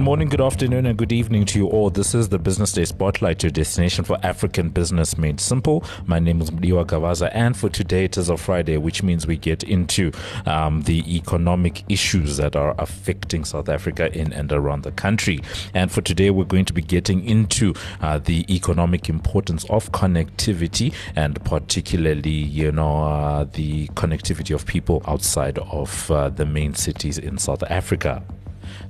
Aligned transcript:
Good 0.00 0.06
morning, 0.06 0.28
good 0.30 0.40
afternoon, 0.40 0.86
and 0.86 0.96
good 0.96 1.12
evening 1.12 1.44
to 1.44 1.58
you 1.58 1.66
all. 1.66 1.90
This 1.90 2.14
is 2.14 2.30
the 2.30 2.38
Business 2.38 2.72
Day 2.72 2.86
Spotlight, 2.86 3.42
your 3.42 3.50
destination 3.50 4.02
for 4.02 4.18
African 4.22 4.70
business 4.70 5.18
made 5.18 5.38
simple. 5.40 5.84
My 6.06 6.18
name 6.18 6.40
is 6.40 6.50
Mudiwa 6.50 6.86
Gavaza, 6.86 7.30
and 7.34 7.54
for 7.54 7.68
today 7.68 8.06
it 8.06 8.16
is 8.16 8.30
a 8.30 8.38
Friday, 8.38 8.78
which 8.78 9.02
means 9.02 9.26
we 9.26 9.36
get 9.36 9.62
into 9.62 10.10
um, 10.46 10.80
the 10.84 11.04
economic 11.14 11.84
issues 11.90 12.38
that 12.38 12.56
are 12.56 12.74
affecting 12.78 13.44
South 13.44 13.68
Africa 13.68 14.10
in 14.18 14.32
and 14.32 14.50
around 14.52 14.84
the 14.84 14.92
country. 14.92 15.40
And 15.74 15.92
for 15.92 16.00
today, 16.00 16.30
we're 16.30 16.44
going 16.44 16.64
to 16.64 16.72
be 16.72 16.80
getting 16.80 17.22
into 17.22 17.74
uh, 18.00 18.20
the 18.20 18.46
economic 18.48 19.10
importance 19.10 19.66
of 19.68 19.92
connectivity, 19.92 20.94
and 21.14 21.44
particularly, 21.44 22.30
you 22.30 22.72
know, 22.72 23.02
uh, 23.04 23.44
the 23.44 23.88
connectivity 23.88 24.54
of 24.54 24.64
people 24.64 25.02
outside 25.06 25.58
of 25.58 26.10
uh, 26.10 26.30
the 26.30 26.46
main 26.46 26.74
cities 26.74 27.18
in 27.18 27.36
South 27.36 27.62
Africa. 27.64 28.22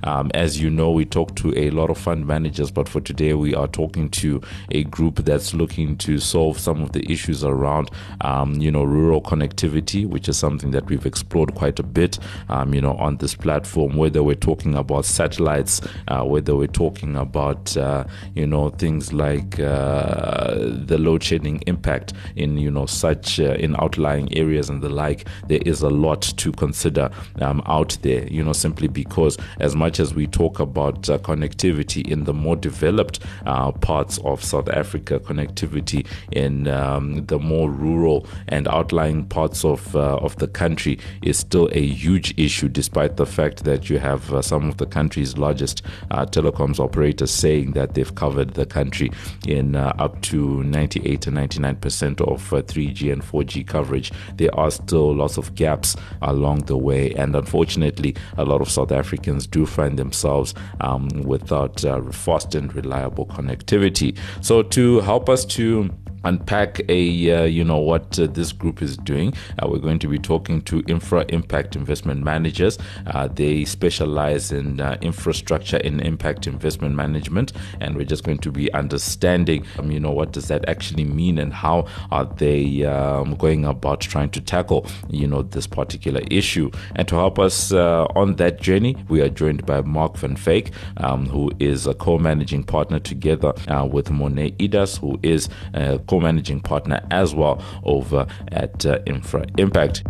Um, 0.03 0.31
as 0.33 0.61
you 0.61 0.69
know, 0.69 0.91
we 0.91 1.05
talk 1.05 1.35
to 1.37 1.57
a 1.57 1.69
lot 1.71 1.89
of 1.89 1.97
fund 1.97 2.25
managers, 2.25 2.71
but 2.71 2.87
for 2.87 3.01
today, 3.01 3.33
we 3.33 3.53
are 3.55 3.67
talking 3.67 4.09
to 4.09 4.41
a 4.71 4.83
group 4.85 5.17
that's 5.17 5.53
looking 5.53 5.97
to 5.97 6.19
solve 6.19 6.59
some 6.59 6.81
of 6.81 6.91
the 6.91 7.09
issues 7.11 7.43
around, 7.43 7.89
um, 8.21 8.55
you 8.55 8.71
know, 8.71 8.83
rural 8.83 9.21
connectivity, 9.21 10.07
which 10.07 10.27
is 10.29 10.37
something 10.37 10.71
that 10.71 10.85
we've 10.85 11.05
explored 11.05 11.55
quite 11.55 11.79
a 11.79 11.83
bit, 11.83 12.19
um, 12.49 12.73
you 12.73 12.81
know, 12.81 12.93
on 12.93 13.17
this 13.17 13.35
platform. 13.35 13.95
Whether 13.95 14.23
we're 14.23 14.35
talking 14.35 14.75
about 14.75 15.05
satellites, 15.05 15.81
uh, 16.07 16.23
whether 16.23 16.55
we're 16.55 16.67
talking 16.67 17.15
about, 17.15 17.75
uh, 17.77 18.05
you 18.35 18.47
know, 18.47 18.69
things 18.69 19.13
like 19.13 19.59
uh, 19.59 20.55
the 20.55 20.97
load 20.97 21.23
shedding 21.23 21.61
impact 21.67 22.13
in, 22.35 22.57
you 22.57 22.71
know, 22.71 22.85
such 22.85 23.39
uh, 23.39 23.53
in 23.53 23.75
outlying 23.79 24.35
areas 24.37 24.69
and 24.69 24.81
the 24.81 24.89
like, 24.89 25.27
there 25.47 25.61
is 25.65 25.81
a 25.81 25.89
lot 25.89 26.21
to 26.21 26.51
consider 26.51 27.09
um, 27.41 27.61
out 27.65 27.97
there, 28.01 28.27
you 28.27 28.43
know, 28.43 28.53
simply 28.53 28.87
because 28.87 29.37
as 29.59 29.75
much 29.81 29.99
as 29.99 30.13
we 30.13 30.27
talk 30.27 30.59
about 30.59 31.09
uh, 31.09 31.17
connectivity 31.17 32.07
in 32.07 32.25
the 32.25 32.33
more 32.33 32.55
developed 32.55 33.19
uh, 33.47 33.71
parts 33.71 34.19
of 34.19 34.43
South 34.43 34.69
Africa, 34.69 35.19
connectivity 35.19 36.05
in 36.31 36.67
um, 36.67 37.25
the 37.25 37.39
more 37.39 37.71
rural 37.71 38.27
and 38.47 38.67
outlying 38.67 39.25
parts 39.25 39.65
of 39.65 39.95
uh, 39.95 40.17
of 40.17 40.35
the 40.35 40.47
country 40.47 40.99
is 41.23 41.39
still 41.39 41.67
a 41.71 41.81
huge 41.81 42.31
issue, 42.37 42.69
despite 42.69 43.17
the 43.17 43.25
fact 43.25 43.63
that 43.63 43.89
you 43.89 43.97
have 43.97 44.31
uh, 44.31 44.39
some 44.43 44.69
of 44.69 44.77
the 44.77 44.85
country's 44.85 45.35
largest 45.35 45.81
uh, 46.11 46.27
telecoms 46.27 46.79
operators 46.79 47.31
saying 47.31 47.71
that 47.71 47.95
they've 47.95 48.13
covered 48.13 48.53
the 48.53 48.67
country 48.67 49.09
in 49.47 49.75
up 49.75 50.21
to 50.21 50.61
98 50.63 51.21
to 51.21 51.31
99 51.31 51.75
percent 51.77 52.21
of 52.21 52.47
3G 52.51 53.11
and 53.11 53.23
4G 53.23 53.65
coverage. 53.65 54.11
There 54.35 54.53
are 54.53 54.69
still 54.69 55.15
lots 55.15 55.37
of 55.37 55.55
gaps 55.55 55.95
along 56.21 56.65
the 56.65 56.77
way, 56.77 57.15
and 57.15 57.35
unfortunately, 57.35 58.15
a 58.37 58.45
lot 58.45 58.61
of 58.61 58.69
South 58.69 58.91
Africans 58.91 59.47
do 59.47 59.65
find 59.71 59.97
themselves 59.97 60.53
um, 60.81 61.07
without 61.23 61.83
uh, 61.83 62.01
and 62.53 62.73
reliable 62.75 63.25
connectivity. 63.25 64.17
So, 64.41 64.61
to 64.63 64.99
help 65.01 65.29
us 65.29 65.45
to 65.45 65.89
unpack 66.23 66.81
a 66.89 67.31
uh, 67.31 67.43
you 67.43 67.63
know 67.63 67.77
what 67.77 68.19
uh, 68.19 68.27
this 68.27 68.51
group 68.51 68.81
is 68.81 68.97
doing. 68.97 69.33
Uh, 69.59 69.67
we're 69.67 69.79
going 69.79 69.99
to 69.99 70.07
be 70.07 70.19
talking 70.19 70.61
to 70.63 70.83
infra 70.87 71.25
impact 71.29 71.75
investment 71.75 72.23
managers. 72.23 72.77
Uh, 73.07 73.27
they 73.27 73.65
specialize 73.65 74.51
in 74.51 74.79
uh, 74.79 74.97
infrastructure 75.01 75.77
and 75.77 76.01
impact 76.01 76.47
investment 76.47 76.95
management 76.95 77.53
and 77.79 77.95
we're 77.95 78.05
just 78.05 78.23
going 78.23 78.37
to 78.37 78.51
be 78.51 78.71
understanding 78.73 79.65
um, 79.79 79.91
you 79.91 79.99
know 79.99 80.11
what 80.11 80.31
does 80.31 80.47
that 80.47 80.67
actually 80.67 81.03
mean 81.03 81.37
and 81.37 81.53
how 81.53 81.85
are 82.11 82.25
they 82.25 82.83
um, 82.83 83.35
going 83.35 83.65
about 83.65 84.01
trying 84.01 84.29
to 84.29 84.41
tackle 84.41 84.85
you 85.09 85.27
know 85.27 85.41
this 85.41 85.67
particular 85.67 86.21
issue. 86.29 86.69
And 86.95 87.07
to 87.07 87.15
help 87.15 87.39
us 87.39 87.71
uh, 87.71 88.05
on 88.15 88.35
that 88.35 88.61
journey 88.61 88.95
we 89.09 89.21
are 89.21 89.29
joined 89.29 89.65
by 89.65 89.81
Mark 89.81 90.17
van 90.17 90.35
Wyk 90.35 90.71
um, 90.97 91.25
who 91.27 91.51
is 91.59 91.87
a 91.87 91.93
co-managing 91.93 92.63
partner 92.63 92.99
together 92.99 93.53
with 93.91 94.09
Morné 94.09 94.55
Edas 94.57 94.99
who 94.99 95.19
is 95.23 95.49
co 96.11 96.19
managing 96.19 96.59
partner 96.59 96.99
as 97.09 97.33
well 97.33 97.63
over 97.85 98.27
at 98.51 98.85
uh, 98.85 98.99
Infra 99.05 99.45
Impact. 99.57 100.03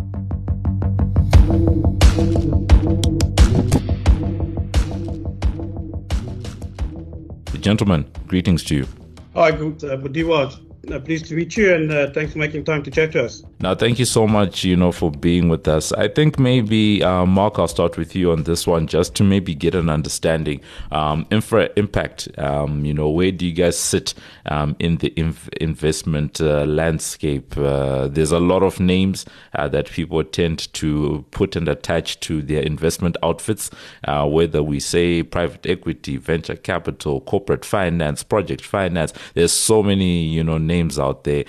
Gentlemen, 7.60 8.10
greetings 8.26 8.64
to 8.64 8.74
you. 8.74 8.88
Hi, 9.36 9.52
good, 9.52 9.84
uh, 9.84 9.96
uh, 10.90 10.98
pleased 10.98 11.26
to 11.26 11.34
meet 11.34 11.56
you 11.56 11.72
and 11.72 11.92
uh, 11.92 12.10
thanks 12.10 12.32
for 12.32 12.38
making 12.38 12.64
time 12.64 12.82
to 12.82 12.90
chat 12.90 13.12
to 13.12 13.24
us. 13.24 13.44
Now, 13.60 13.74
thank 13.74 13.98
you 14.00 14.04
so 14.04 14.26
much, 14.26 14.64
you 14.64 14.74
know, 14.74 14.90
for 14.90 15.10
being 15.10 15.48
with 15.48 15.68
us. 15.68 15.92
I 15.92 16.08
think 16.08 16.38
maybe, 16.38 17.02
uh, 17.04 17.24
Mark, 17.24 17.58
I'll 17.58 17.68
start 17.68 17.96
with 17.96 18.16
you 18.16 18.32
on 18.32 18.42
this 18.42 18.66
one 18.66 18.88
just 18.88 19.14
to 19.16 19.24
maybe 19.24 19.54
get 19.54 19.74
an 19.76 19.88
understanding. 19.88 20.60
Um, 20.90 21.26
infra 21.30 21.70
impact, 21.76 22.28
um, 22.38 22.84
you 22.84 22.92
know, 22.92 23.08
where 23.08 23.30
do 23.30 23.46
you 23.46 23.52
guys 23.52 23.78
sit 23.78 24.14
um, 24.46 24.74
in 24.80 24.96
the 24.96 25.12
inf- 25.16 25.48
investment 25.60 26.40
uh, 26.40 26.64
landscape? 26.64 27.56
Uh, 27.56 28.08
there's 28.08 28.32
a 28.32 28.40
lot 28.40 28.64
of 28.64 28.80
names 28.80 29.24
that 29.52 29.86
people 29.86 30.24
tend 30.24 30.72
to 30.72 31.24
put 31.30 31.54
and 31.54 31.68
attach 31.68 32.18
to 32.20 32.42
their 32.42 32.62
investment 32.62 33.16
outfits, 33.22 33.70
whether 34.06 34.62
we 34.62 34.80
say 34.80 35.22
private 35.22 35.64
equity, 35.66 36.16
venture 36.16 36.56
capital, 36.56 37.20
corporate 37.20 37.64
finance, 37.64 38.22
project 38.24 38.64
finance. 38.64 39.12
There's 39.34 39.52
so 39.52 39.82
many, 39.82 40.24
you 40.24 40.42
know, 40.42 40.58
names 40.72 40.98
out 40.98 41.24
there. 41.24 41.44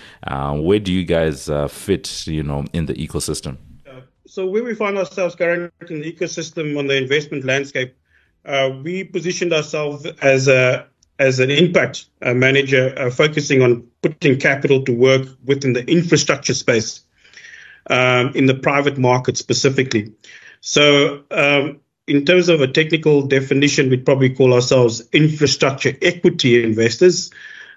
where 0.67 0.79
do 0.79 0.91
you 0.91 1.05
guys 1.05 1.49
fit? 1.69 2.03
you 2.27 2.43
know, 2.43 2.65
in 2.73 2.85
the 2.85 2.93
ecosystem? 2.93 3.57
Uh, 3.87 4.01
so 4.27 4.45
where 4.45 4.63
we 4.63 4.75
find 4.75 4.97
ourselves 4.97 5.35
currently 5.35 5.95
in 5.95 6.01
the 6.01 6.11
ecosystem 6.11 6.77
on 6.77 6.87
the 6.87 6.95
investment 6.95 7.45
landscape, 7.45 7.95
uh, 8.45 8.69
we 8.83 9.03
positioned 9.03 9.53
ourselves 9.53 10.05
as 10.21 10.47
a 10.47 10.85
as 11.19 11.39
an 11.39 11.51
impact 11.51 12.05
uh, 12.23 12.33
manager, 12.33 12.93
uh, 12.97 13.09
focusing 13.09 13.61
on 13.61 13.87
putting 14.01 14.37
capital 14.39 14.83
to 14.83 14.91
work 14.91 15.27
within 15.45 15.73
the 15.73 15.85
infrastructure 15.89 16.55
space, 16.55 17.01
um, 17.89 18.31
in 18.33 18.47
the 18.47 18.55
private 18.55 18.97
market 18.97 19.37
specifically. 19.37 20.11
So, 20.61 21.23
um, 21.29 21.79
in 22.07 22.25
terms 22.25 22.49
of 22.49 22.61
a 22.61 22.67
technical 22.67 23.21
definition, 23.21 23.89
we'd 23.89 24.05
probably 24.05 24.31
call 24.31 24.53
ourselves 24.53 25.07
infrastructure 25.13 25.93
equity 26.01 26.63
investors 26.63 27.31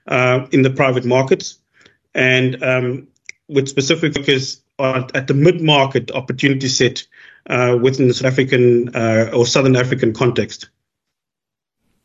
uh, 0.07 0.47
in 0.53 0.63
the 0.63 0.71
private 0.71 1.05
markets. 1.05 1.59
And 2.15 2.63
um, 2.63 3.09
with 3.49 3.69
specific 3.69 4.15
focus 4.15 4.61
at 4.79 5.27
the 5.27 5.35
mid-market 5.35 6.11
opportunity 6.11 6.69
set 6.69 7.07
uh, 7.49 7.79
within 7.81 8.09
the 8.09 8.15
South 8.15 8.33
African 8.33 8.95
uh, 8.95 9.31
or 9.33 9.47
Southern 9.47 9.77
African 9.77 10.13
context. 10.13 10.69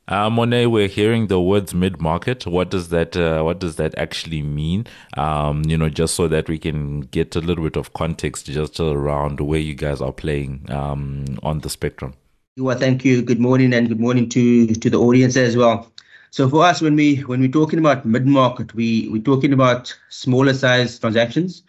Uh, 0.07 0.29
Morné, 0.29 0.69
we're 0.69 0.87
hearing 0.87 1.27
the 1.27 1.39
words 1.39 1.73
mid-market. 1.73 2.45
What 2.45 2.69
does 2.69 2.89
that 2.89 3.15
uh, 3.15 3.43
What 3.43 3.59
does 3.59 3.77
that 3.77 3.97
actually 3.97 4.41
mean? 4.41 4.85
Um, 5.15 5.63
you 5.65 5.77
know, 5.77 5.89
just 5.89 6.15
so 6.15 6.27
that 6.27 6.49
we 6.49 6.57
can 6.57 7.01
get 7.01 7.35
a 7.35 7.39
little 7.39 7.63
bit 7.63 7.77
of 7.77 7.93
context 7.93 8.47
just 8.47 8.79
around 8.79 9.39
where 9.39 9.59
you 9.59 9.73
guys 9.73 10.01
are 10.01 10.11
playing 10.11 10.65
um, 10.69 11.25
on 11.43 11.59
the 11.59 11.69
spectrum. 11.69 12.13
Well, 12.57 12.77
thank 12.77 13.05
you. 13.05 13.21
Good 13.21 13.39
morning, 13.39 13.73
and 13.73 13.87
good 13.87 14.01
morning 14.01 14.27
to 14.29 14.67
to 14.67 14.89
the 14.89 14.99
audience 14.99 15.37
as 15.37 15.55
well. 15.55 15.89
So 16.31 16.47
for 16.47 16.63
us, 16.63 16.79
when 16.81 16.95
we 16.95 17.17
when 17.17 17.41
we're 17.41 17.51
talking 17.51 17.77
about 17.77 18.05
mid 18.05 18.25
market, 18.25 18.73
we 18.73 19.09
we're 19.09 19.21
talking 19.21 19.51
about 19.51 19.93
smaller 20.09 20.53
size 20.53 20.97
transactions. 20.97 21.63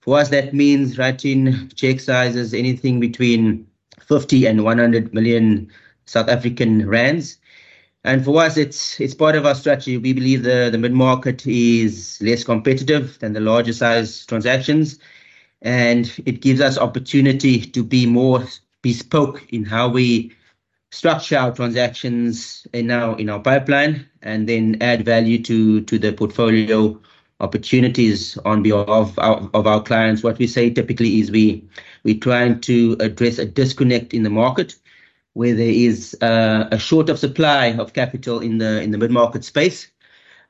For 0.00 0.18
us, 0.18 0.30
that 0.30 0.52
means 0.52 0.98
writing 0.98 1.68
check 1.76 2.00
sizes 2.00 2.52
anything 2.52 2.98
between 2.98 3.68
50 4.00 4.46
and 4.46 4.64
100 4.64 5.14
million 5.14 5.70
South 6.06 6.28
African 6.28 6.88
rands. 6.88 7.38
And 8.02 8.24
for 8.24 8.42
us, 8.42 8.56
it's 8.56 9.00
it's 9.00 9.14
part 9.14 9.36
of 9.36 9.46
our 9.46 9.54
strategy. 9.54 9.96
We 9.96 10.12
believe 10.12 10.42
the, 10.42 10.70
the 10.72 10.78
mid 10.78 10.92
market 10.92 11.46
is 11.46 12.18
less 12.20 12.42
competitive 12.42 13.16
than 13.20 13.32
the 13.32 13.40
larger 13.40 13.72
size 13.72 14.26
transactions, 14.26 14.98
and 15.62 16.12
it 16.26 16.40
gives 16.40 16.60
us 16.60 16.78
opportunity 16.78 17.60
to 17.60 17.84
be 17.84 18.06
more 18.06 18.44
bespoke 18.82 19.46
in 19.52 19.64
how 19.64 19.88
we 19.88 20.32
structure 20.90 21.36
our 21.38 21.52
transactions 21.52 22.66
in 22.72 22.90
our 22.90 23.18
in 23.18 23.30
our 23.30 23.40
pipeline 23.40 24.08
and 24.22 24.48
then 24.48 24.76
add 24.80 25.04
value 25.04 25.42
to 25.42 25.80
the 25.82 26.12
portfolio 26.12 27.00
opportunities 27.40 28.36
on 28.44 28.62
behalf 28.62 29.18
of 29.18 29.66
our, 29.66 29.82
clients. 29.82 30.22
What 30.22 30.38
we 30.38 30.46
say 30.46 30.70
typically 30.70 31.20
is 31.20 31.30
we 31.30 31.64
we're 32.04 32.18
trying 32.18 32.60
to 32.62 32.96
address 33.00 33.38
a 33.38 33.46
disconnect 33.46 34.12
in 34.14 34.22
the 34.22 34.30
market 34.30 34.76
where 35.32 35.54
there 35.54 35.70
is 35.70 36.16
uh, 36.20 36.68
a 36.70 36.78
short 36.78 37.08
of 37.08 37.18
supply 37.18 37.72
of 37.72 37.92
capital 37.92 38.40
in 38.40 38.58
the 38.58 38.82
in 38.82 38.90
the 38.90 38.98
mid 38.98 39.10
market 39.10 39.44
space. 39.44 39.88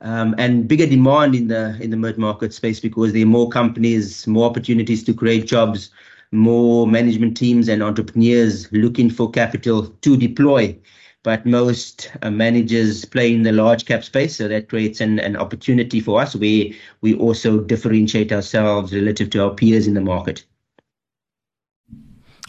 Um, 0.03 0.35
and 0.39 0.67
bigger 0.67 0.87
demand 0.87 1.35
in 1.35 1.49
the 1.49 1.79
in 1.81 1.91
the 1.91 1.97
mid 1.97 2.17
market 2.17 2.55
space 2.55 2.81
because 2.81 3.13
there 3.13 3.23
are 3.23 3.27
more 3.27 3.51
companies, 3.51 4.27
more 4.27 4.49
opportunities 4.49 5.05
to 5.05 5.13
create 5.13 5.47
jobs, 5.47 5.91
more 6.33 6.87
management 6.87 7.37
teams 7.37 7.69
and 7.69 7.83
entrepreneurs 7.83 8.71
looking 8.73 9.11
for 9.11 9.31
capital 9.31 9.87
to 9.87 10.17
deploy. 10.17 10.77
But 11.23 11.45
most 11.45 12.11
uh, 12.23 12.31
managers 12.31 13.05
play 13.05 13.35
in 13.35 13.43
the 13.43 13.53
large 13.53 13.85
cap 13.85 14.05
space, 14.05 14.37
so 14.37 14.49
that 14.49 14.69
creates 14.71 15.01
an, 15.03 15.19
an 15.19 15.37
opportunity 15.37 16.01
for 16.01 16.21
us 16.21 16.35
where 16.35 16.67
we 17.03 17.15
also 17.15 17.61
differentiate 17.61 18.33
ourselves 18.33 18.95
relative 18.95 19.29
to 19.31 19.45
our 19.45 19.55
peers 19.55 19.87
in 19.87 19.95
the 19.95 20.01
market. 20.01 20.45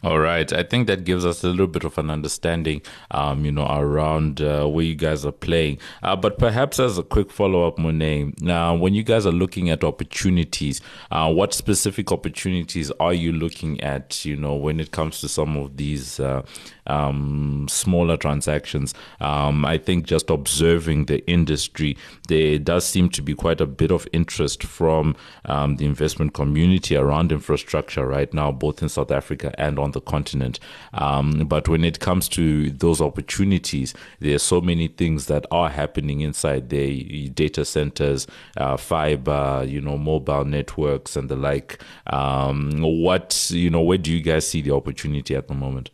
All 0.03 0.19
right. 0.19 0.51
I 0.51 0.63
think 0.63 0.87
that 0.87 1.03
gives 1.03 1.25
us 1.25 1.43
a 1.43 1.47
little 1.47 1.67
bit 1.67 1.83
of 1.83 1.97
an 1.99 2.09
understanding, 2.09 2.81
um, 3.11 3.45
you 3.45 3.51
know, 3.51 3.67
around 3.69 4.41
uh, 4.41 4.65
where 4.65 4.83
you 4.83 4.95
guys 4.95 5.25
are 5.25 5.31
playing. 5.31 5.77
Uh, 6.01 6.15
but 6.15 6.39
perhaps 6.39 6.79
as 6.79 6.97
a 6.97 7.03
quick 7.03 7.29
follow 7.31 7.67
up, 7.67 7.77
Morné, 7.77 8.39
now 8.41 8.73
when 8.73 8.95
you 8.95 9.03
guys 9.03 9.27
are 9.27 9.31
looking 9.31 9.69
at 9.69 9.83
opportunities, 9.83 10.81
uh, 11.11 11.31
what 11.31 11.53
specific 11.53 12.11
opportunities 12.11 12.89
are 12.99 13.13
you 13.13 13.31
looking 13.31 13.79
at, 13.81 14.25
you 14.25 14.35
know, 14.35 14.55
when 14.55 14.79
it 14.79 14.91
comes 14.91 15.21
to 15.21 15.29
some 15.29 15.55
of 15.55 15.77
these 15.77 16.19
uh, 16.19 16.41
um, 16.87 17.67
smaller 17.69 18.17
transactions? 18.17 18.93
Um, 19.19 19.65
I 19.65 19.77
think 19.77 20.05
just 20.05 20.29
observing 20.29 21.05
the 21.05 21.25
industry, 21.29 21.97
there 22.27 22.59
does 22.59 22.85
seem 22.85 23.09
to 23.09 23.21
be 23.21 23.33
quite 23.33 23.61
a 23.61 23.65
bit 23.65 23.91
of 23.91 24.07
interest 24.13 24.63
from 24.63 25.15
um, 25.45 25.77
the 25.77 25.85
investment 25.85 26.33
community 26.33 26.95
around 26.95 27.31
infrastructure 27.31 28.05
right 28.05 28.33
now, 28.33 28.51
both 28.51 28.81
in 28.81 28.89
South 28.89 29.11
Africa 29.11 29.53
and 29.57 29.79
on 29.79 29.91
the 29.91 30.01
continent. 30.01 30.59
Um, 30.93 31.47
but 31.47 31.67
when 31.67 31.83
it 31.83 31.99
comes 31.99 32.27
to 32.29 32.69
those 32.71 33.01
opportunities, 33.01 33.93
there 34.19 34.35
are 34.35 34.39
so 34.39 34.61
many 34.61 34.87
things 34.87 35.27
that 35.27 35.45
are 35.51 35.69
happening 35.69 36.21
inside 36.21 36.69
the 36.69 37.29
data 37.29 37.65
centers, 37.65 38.27
uh, 38.57 38.77
fiber, 38.77 39.63
you 39.67 39.81
know, 39.81 39.97
mobile 39.97 40.45
networks 40.45 41.15
and 41.15 41.29
the 41.29 41.35
like. 41.35 41.81
Um, 42.07 42.81
what, 42.81 43.49
you 43.51 43.69
know, 43.69 43.81
where 43.81 43.97
do 43.97 44.11
you 44.11 44.21
guys 44.21 44.47
see 44.47 44.61
the 44.61 44.73
opportunity 44.73 45.35
at 45.35 45.47
the 45.47 45.53
moment? 45.53 45.89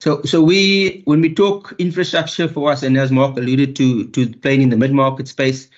So, 0.00 0.22
so 0.22 0.40
we 0.42 1.02
when 1.04 1.20
we 1.20 1.34
talk 1.34 1.74
infrastructure 1.78 2.48
for 2.48 2.72
us, 2.72 2.82
and 2.82 2.96
as 2.96 3.12
Mark 3.12 3.36
alluded 3.36 3.76
to, 3.76 4.06
to 4.08 4.30
playing 4.38 4.62
in 4.62 4.70
the 4.70 4.76
mid-market 4.78 5.28
space, 5.28 5.68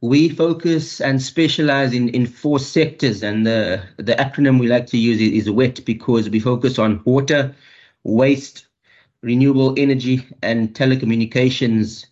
we 0.00 0.28
focus 0.28 1.00
and 1.00 1.22
specialize 1.22 1.92
in, 1.92 2.08
in 2.08 2.26
four 2.26 2.58
sectors, 2.58 3.22
and 3.22 3.46
the 3.46 3.80
the 3.96 4.14
acronym 4.14 4.58
we 4.58 4.66
like 4.66 4.88
to 4.88 4.98
use 4.98 5.20
is, 5.20 5.44
is 5.46 5.50
WET 5.50 5.84
because 5.84 6.28
we 6.28 6.40
focus 6.40 6.80
on 6.80 7.00
water, 7.04 7.54
waste, 8.02 8.66
renewable 9.22 9.72
energy, 9.78 10.26
and 10.42 10.74
telecommunications. 10.74 12.06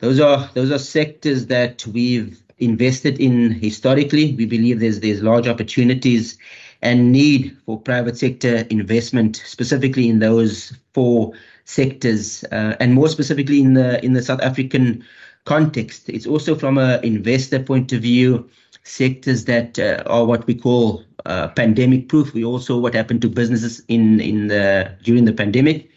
Those 0.00 0.20
are 0.20 0.50
those 0.52 0.70
are 0.70 0.78
sectors 0.78 1.46
that 1.46 1.86
we've 1.86 2.42
invested 2.58 3.18
in 3.18 3.52
historically. 3.52 4.34
We 4.34 4.44
believe 4.44 4.80
there's 4.80 5.00
there's 5.00 5.22
large 5.22 5.48
opportunities 5.48 6.36
and 6.82 7.12
need 7.12 7.56
for 7.66 7.80
private 7.80 8.16
sector 8.16 8.58
investment, 8.70 9.42
specifically 9.44 10.08
in 10.08 10.20
those 10.20 10.72
four 10.94 11.32
sectors, 11.64 12.44
uh, 12.52 12.76
and 12.80 12.94
more 12.94 13.08
specifically 13.08 13.60
in 13.60 13.74
the 13.74 14.04
in 14.04 14.12
the 14.12 14.22
South 14.22 14.40
African 14.40 15.04
context. 15.44 16.08
It's 16.08 16.26
also 16.26 16.54
from 16.54 16.78
an 16.78 17.02
investor 17.04 17.58
point 17.58 17.92
of 17.92 18.02
view, 18.02 18.48
sectors 18.84 19.44
that 19.46 19.78
uh, 19.78 20.02
are 20.06 20.24
what 20.24 20.46
we 20.46 20.54
call 20.54 21.04
uh, 21.26 21.48
pandemic 21.48 22.08
proof. 22.08 22.32
We 22.32 22.44
also 22.44 22.78
what 22.78 22.94
happened 22.94 23.22
to 23.22 23.28
businesses 23.28 23.82
in 23.88 24.20
in 24.20 24.48
the 24.48 24.96
during 25.02 25.24
the 25.24 25.32
pandemic. 25.32 25.90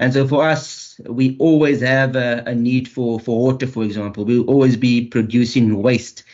And 0.00 0.14
so 0.14 0.26
for 0.26 0.48
us, 0.48 0.98
we 1.06 1.36
always 1.38 1.82
have 1.82 2.16
a, 2.16 2.42
a 2.46 2.54
need 2.54 2.88
for, 2.88 3.20
for 3.20 3.38
water, 3.38 3.66
for 3.66 3.84
example. 3.84 4.24
We'll 4.24 4.48
always 4.48 4.74
be 4.74 5.06
producing 5.06 5.82
waste 5.82 6.24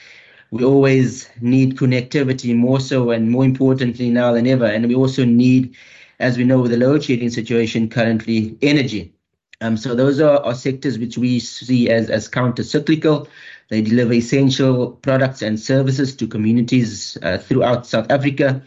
we 0.50 0.64
always 0.64 1.28
need 1.40 1.76
connectivity 1.76 2.54
more 2.54 2.80
so 2.80 3.10
and 3.10 3.30
more 3.30 3.44
importantly 3.44 4.10
now 4.10 4.32
than 4.32 4.46
ever. 4.46 4.66
And 4.66 4.86
we 4.86 4.94
also 4.94 5.24
need, 5.24 5.74
as 6.20 6.38
we 6.38 6.44
know 6.44 6.60
with 6.60 6.70
the 6.70 6.76
load 6.76 7.04
shedding 7.04 7.30
situation 7.30 7.88
currently, 7.88 8.56
energy. 8.62 9.12
Um, 9.60 9.76
so 9.76 9.94
those 9.94 10.20
are, 10.20 10.38
are 10.44 10.54
sectors 10.54 10.98
which 10.98 11.16
we 11.16 11.40
see 11.40 11.90
as, 11.90 12.10
as 12.10 12.28
counter-cyclical. 12.28 13.28
They 13.70 13.80
deliver 13.80 14.12
essential 14.12 14.92
products 14.92 15.42
and 15.42 15.58
services 15.58 16.14
to 16.16 16.26
communities 16.26 17.16
uh, 17.22 17.38
throughout 17.38 17.86
South 17.86 18.10
Africa. 18.10 18.62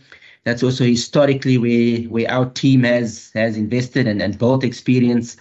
That's 0.45 0.63
also 0.63 0.83
historically 0.83 1.57
where, 1.57 2.09
where 2.09 2.29
our 2.31 2.49
team 2.49 2.83
has 2.83 3.31
has 3.35 3.55
invested 3.55 4.07
and, 4.07 4.21
and 4.21 4.37
built 4.37 4.63
experience 4.63 5.37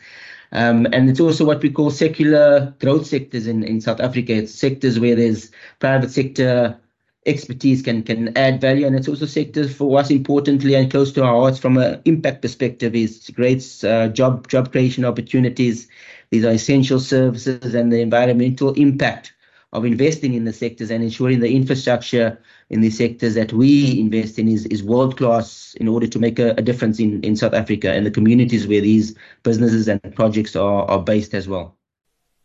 um, 0.52 0.86
and 0.92 1.10
it's 1.10 1.20
also 1.20 1.44
what 1.44 1.62
we 1.62 1.70
call 1.70 1.90
secular 1.90 2.74
growth 2.80 3.06
sectors 3.06 3.46
in, 3.46 3.62
in 3.64 3.80
South 3.80 4.00
Africa. 4.00 4.32
It's 4.32 4.54
sectors 4.54 4.98
where 4.98 5.14
there's 5.14 5.50
private 5.78 6.10
sector 6.10 6.78
expertise 7.26 7.82
can 7.82 8.02
can 8.02 8.36
add 8.36 8.60
value, 8.60 8.86
and 8.86 8.96
it's 8.96 9.08
also 9.08 9.26
sectors 9.26 9.74
for 9.74 9.98
us 9.98 10.10
importantly 10.10 10.74
and 10.74 10.90
close 10.90 11.12
to 11.12 11.24
our 11.24 11.40
hearts 11.40 11.58
from 11.58 11.76
an 11.76 12.00
impact 12.04 12.42
perspective 12.42 12.94
is 12.94 13.30
great 13.34 13.62
uh, 13.84 14.08
job 14.08 14.48
job 14.48 14.72
creation 14.72 15.04
opportunities. 15.04 15.88
These 16.30 16.44
are 16.44 16.52
essential 16.52 17.00
services, 17.00 17.74
and 17.74 17.92
the 17.92 18.00
environmental 18.00 18.72
impact 18.74 19.32
of 19.72 19.84
investing 19.84 20.34
in 20.34 20.44
the 20.44 20.52
sectors 20.52 20.90
and 20.90 21.02
ensuring 21.02 21.40
the 21.40 21.54
infrastructure 21.54 22.40
in 22.70 22.80
the 22.80 22.90
sectors 22.90 23.34
that 23.34 23.52
we 23.52 24.00
invest 24.00 24.38
in 24.38 24.48
is, 24.48 24.66
is 24.66 24.82
world 24.82 25.16
class 25.16 25.74
in 25.80 25.88
order 25.88 26.06
to 26.06 26.18
make 26.18 26.38
a, 26.38 26.50
a 26.52 26.62
difference 26.62 26.98
in, 26.98 27.22
in 27.22 27.36
South 27.36 27.54
Africa 27.54 27.92
and 27.92 28.06
the 28.06 28.10
communities 28.10 28.66
where 28.66 28.80
these 28.80 29.14
businesses 29.42 29.88
and 29.88 30.00
projects 30.14 30.56
are, 30.56 30.84
are 30.90 31.02
based 31.02 31.34
as 31.34 31.48
well. 31.48 31.77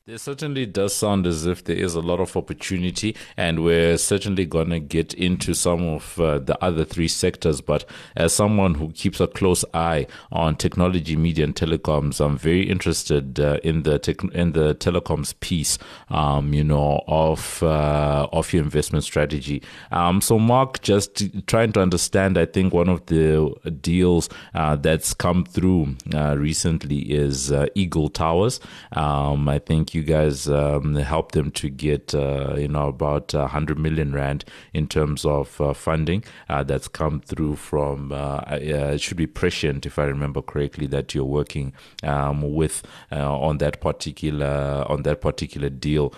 There 0.06 0.18
certainly 0.18 0.66
does 0.66 0.94
sound 0.94 1.26
as 1.26 1.46
if 1.46 1.64
there 1.64 1.78
is 1.78 1.96
a 1.96 2.02
lot 2.02 2.20
of 2.20 2.36
opportunity, 2.36 3.16
and 3.38 3.64
we're 3.64 3.98
certainly 3.98 4.46
going 4.46 4.72
to 4.72 4.82
get 4.82 5.14
into 5.14 5.54
some 5.54 5.82
of 5.82 6.20
uh, 6.20 6.40
the 6.40 6.62
other 6.62 6.84
three 6.84 7.08
sectors. 7.08 7.62
But 7.62 7.86
as 8.18 8.34
someone 8.34 8.76
who 8.76 8.92
keeps 8.92 9.22
a 9.22 9.28
close 9.28 9.64
eye 9.74 10.08
on 10.30 10.58
technology, 10.58 11.16
media, 11.16 11.46
and 11.46 11.56
telecoms, 11.56 12.20
I'm 12.20 12.38
very 12.38 12.70
interested 12.70 13.40
uh, 13.40 13.60
in 13.64 13.84
the 13.84 13.98
tech- 13.98 14.26
in 14.34 14.52
the 14.52 14.76
telecoms 14.76 15.40
piece, 15.40 15.78
um, 16.10 16.54
you 16.54 16.66
know, 16.66 17.02
of 17.08 17.64
uh, 17.64 18.28
of 18.34 18.52
your 18.52 18.62
investment 18.62 19.06
strategy. 19.06 19.64
Um, 19.94 20.20
so, 20.20 20.38
Mark, 20.38 20.82
just 20.82 21.48
trying 21.48 21.72
to 21.72 21.80
understand, 21.80 22.38
I 22.38 22.46
think 22.46 22.74
one 22.74 22.90
of 22.90 23.06
the 23.06 23.56
deals 23.80 24.28
uh, 24.54 24.76
that's 24.76 25.14
come 25.14 25.46
through 25.46 25.96
uh, 26.14 26.36
recently 26.38 27.10
is 27.10 27.54
uh, 27.54 27.68
Eagle 27.74 28.10
Towers. 28.10 28.60
Um, 28.92 29.48
I 29.48 29.60
think 29.60 29.93
you 29.94 30.04
guys 30.04 30.48
um, 30.48 30.96
helped 30.96 31.34
them 31.34 31.52
to 31.52 31.70
get, 31.70 32.14
uh, 32.14 32.56
you 32.58 32.68
know, 32.68 32.88
about 32.88 33.34
100 33.34 33.78
million 33.78 34.14
rand 34.14 34.46
in 34.74 34.88
terms 34.88 35.26
of 35.26 35.60
uh, 35.60 35.74
funding 35.74 36.24
uh, 36.50 36.64
that's 36.64 36.88
come 36.88 37.22
through 37.22 37.56
from, 37.56 38.12
uh, 38.12 38.42
it 38.52 39.02
should 39.02 39.18
be 39.18 39.28
Prescient, 39.28 39.86
if 39.86 39.98
I 39.98 40.04
remember 40.04 40.42
correctly, 40.42 40.88
that 40.88 41.14
you're 41.14 41.24
working 41.24 41.74
um, 42.04 42.54
with 42.54 42.84
on 43.12 43.58
that 43.58 43.82
particular 43.82 44.86
on 44.88 45.04
that 45.04 45.22
particular 45.22 45.70
deal. 45.70 46.14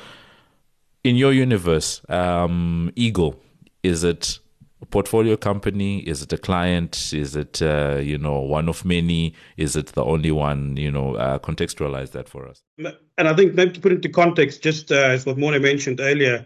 In 1.04 1.16
your 1.16 1.33
universe, 1.33 2.01
um, 2.10 2.92
Eagle, 2.95 3.39
is 3.83 4.04
it 4.04 4.39
portfolio 4.89 5.38
company? 5.38 6.00
Is 6.00 6.22
it 6.22 6.33
a 6.33 6.38
client? 6.38 7.13
Is 7.13 7.36
it 7.36 7.62
uh, 7.62 7.98
you 8.01 8.18
know 8.18 8.39
one 8.39 8.69
of 8.69 8.86
many? 8.86 9.33
Is 9.57 9.75
it 9.75 9.88
the 9.88 10.04
only 10.04 10.31
one? 10.31 10.77
You 10.77 10.92
know, 10.92 11.16
uh, 11.16 11.39
contextualize 11.39 12.12
that 12.12 12.30
for 12.30 12.48
us. 12.48 12.63
And 13.18 13.27
I 13.27 13.36
think 13.36 13.56
maybe 13.56 13.72
to 13.74 13.80
put 13.80 13.92
into 13.92 14.10
context, 14.10 14.62
just 14.62 14.92
uh, 14.92 14.95
as 14.95 15.25
what 15.25 15.38
Morné 15.38 15.62
mentioned 15.62 16.00
earlier, 16.01 16.46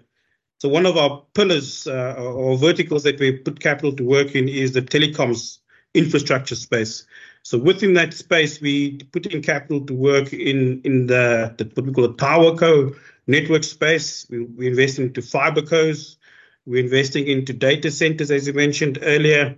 so 0.60 0.68
one 0.68 0.86
of 0.86 0.98
our 0.98 1.24
pillars 1.34 1.88
uh, 1.88 2.16
or 2.18 2.58
verticals 2.58 3.04
that 3.04 3.18
we 3.18 3.32
put 3.32 3.62
capital 3.62 3.94
to 3.94 4.04
work 4.04 4.36
in 4.36 4.50
is 4.50 4.74
the 4.74 4.82
telecoms 4.82 5.60
infrastructure 5.94 6.56
space. 6.56 7.06
So 7.44 7.58
within 7.58 7.94
that 7.94 8.14
space, 8.14 8.60
we 8.60 8.98
put 9.12 9.26
in 9.26 9.42
capital 9.42 9.86
to 9.86 9.94
work 9.94 10.34
in 10.34 10.82
in 10.84 11.08
the, 11.08 11.56
the 11.58 11.72
what 11.74 11.86
we 11.86 11.94
call 11.94 12.08
the 12.10 12.14
tower 12.16 12.56
co 12.56 12.92
network 13.28 13.64
space. 13.64 14.28
We, 14.30 14.44
we 14.44 14.68
invest 14.68 15.00
into 15.00 15.22
fiber 15.22 15.62
cos 15.62 16.18
we're 16.70 16.84
investing 16.84 17.28
into 17.28 17.52
data 17.52 17.90
centers, 17.90 18.30
as 18.30 18.46
you 18.46 18.54
mentioned 18.54 19.00
earlier, 19.02 19.58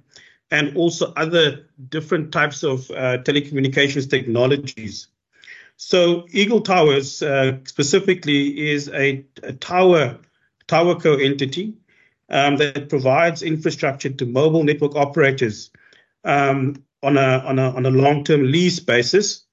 and 0.50 0.78
also 0.78 1.14
other 1.18 1.66
different 1.90 2.32
types 2.32 2.64
of 2.64 2.90
uh, 2.92 3.18
telecommunications 3.20 4.10
technologies. 4.10 5.08
So 5.76 6.26
Eagle 6.32 6.62
Towers 6.62 7.22
uh, 7.22 7.58
specifically 7.66 8.72
is 8.72 8.88
a, 8.90 9.26
a 9.44 9.54
tower 9.54 10.20
tower 10.68 10.96
co 10.96 11.16
entity 11.16 11.74
um, 12.30 12.56
that 12.58 12.88
provides 12.88 13.42
infrastructure 13.42 14.10
to 14.10 14.26
mobile 14.26 14.64
network 14.64 14.96
operators 14.96 15.70
um, 16.24 16.82
on 17.04 17.18
a 17.18 17.40
on 17.40 17.60
a 17.60 17.72
on 17.72 17.86
a 17.86 17.92
long 17.92 18.24
term 18.24 18.50
lease 18.50 18.80
basis. 18.80 19.46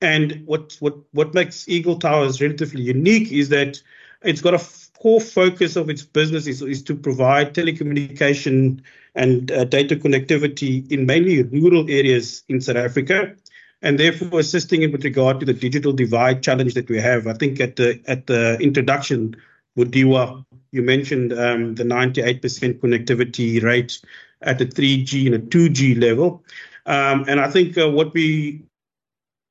And 0.00 0.42
what 0.46 0.76
what 0.80 0.94
what 1.12 1.34
makes 1.34 1.68
Eagle 1.68 1.98
Towers 2.00 2.40
relatively 2.40 2.82
unique 2.82 3.30
is 3.30 3.50
that 3.50 3.80
it's 4.22 4.40
got 4.40 4.54
a 4.54 4.58
core 5.00 5.20
focus 5.20 5.76
of 5.76 5.88
its 5.90 6.02
business 6.02 6.46
is, 6.46 6.60
is 6.62 6.82
to 6.82 6.94
provide 6.94 7.54
telecommunication 7.54 8.82
and 9.14 9.50
uh, 9.50 9.64
data 9.64 9.96
connectivity 9.96 10.90
in 10.90 11.06
mainly 11.06 11.42
rural 11.42 11.88
areas 11.88 12.44
in 12.48 12.60
South 12.60 12.76
Africa, 12.76 13.34
and 13.82 13.98
therefore 13.98 14.40
assisting 14.40 14.82
it 14.82 14.92
with 14.92 15.04
regard 15.04 15.40
to 15.40 15.46
the 15.46 15.52
digital 15.52 15.92
divide 15.92 16.42
challenge 16.42 16.74
that 16.74 16.88
we 16.88 16.98
have. 16.98 17.26
I 17.26 17.34
think 17.34 17.60
at 17.60 17.76
the 17.76 18.00
at 18.06 18.26
the 18.26 18.58
introduction, 18.60 19.36
Mudiwa, 19.76 20.44
you 20.72 20.82
mentioned 20.82 21.32
um, 21.32 21.74
the 21.74 21.84
98% 21.84 22.40
connectivity 22.80 23.62
rate 23.62 24.00
at 24.42 24.58
the 24.58 24.66
3G 24.66 25.26
and 25.26 25.34
a 25.34 25.38
2G 25.38 26.00
level, 26.00 26.44
um, 26.86 27.24
and 27.28 27.40
I 27.40 27.50
think 27.50 27.78
uh, 27.78 27.88
what 27.88 28.12
we 28.14 28.62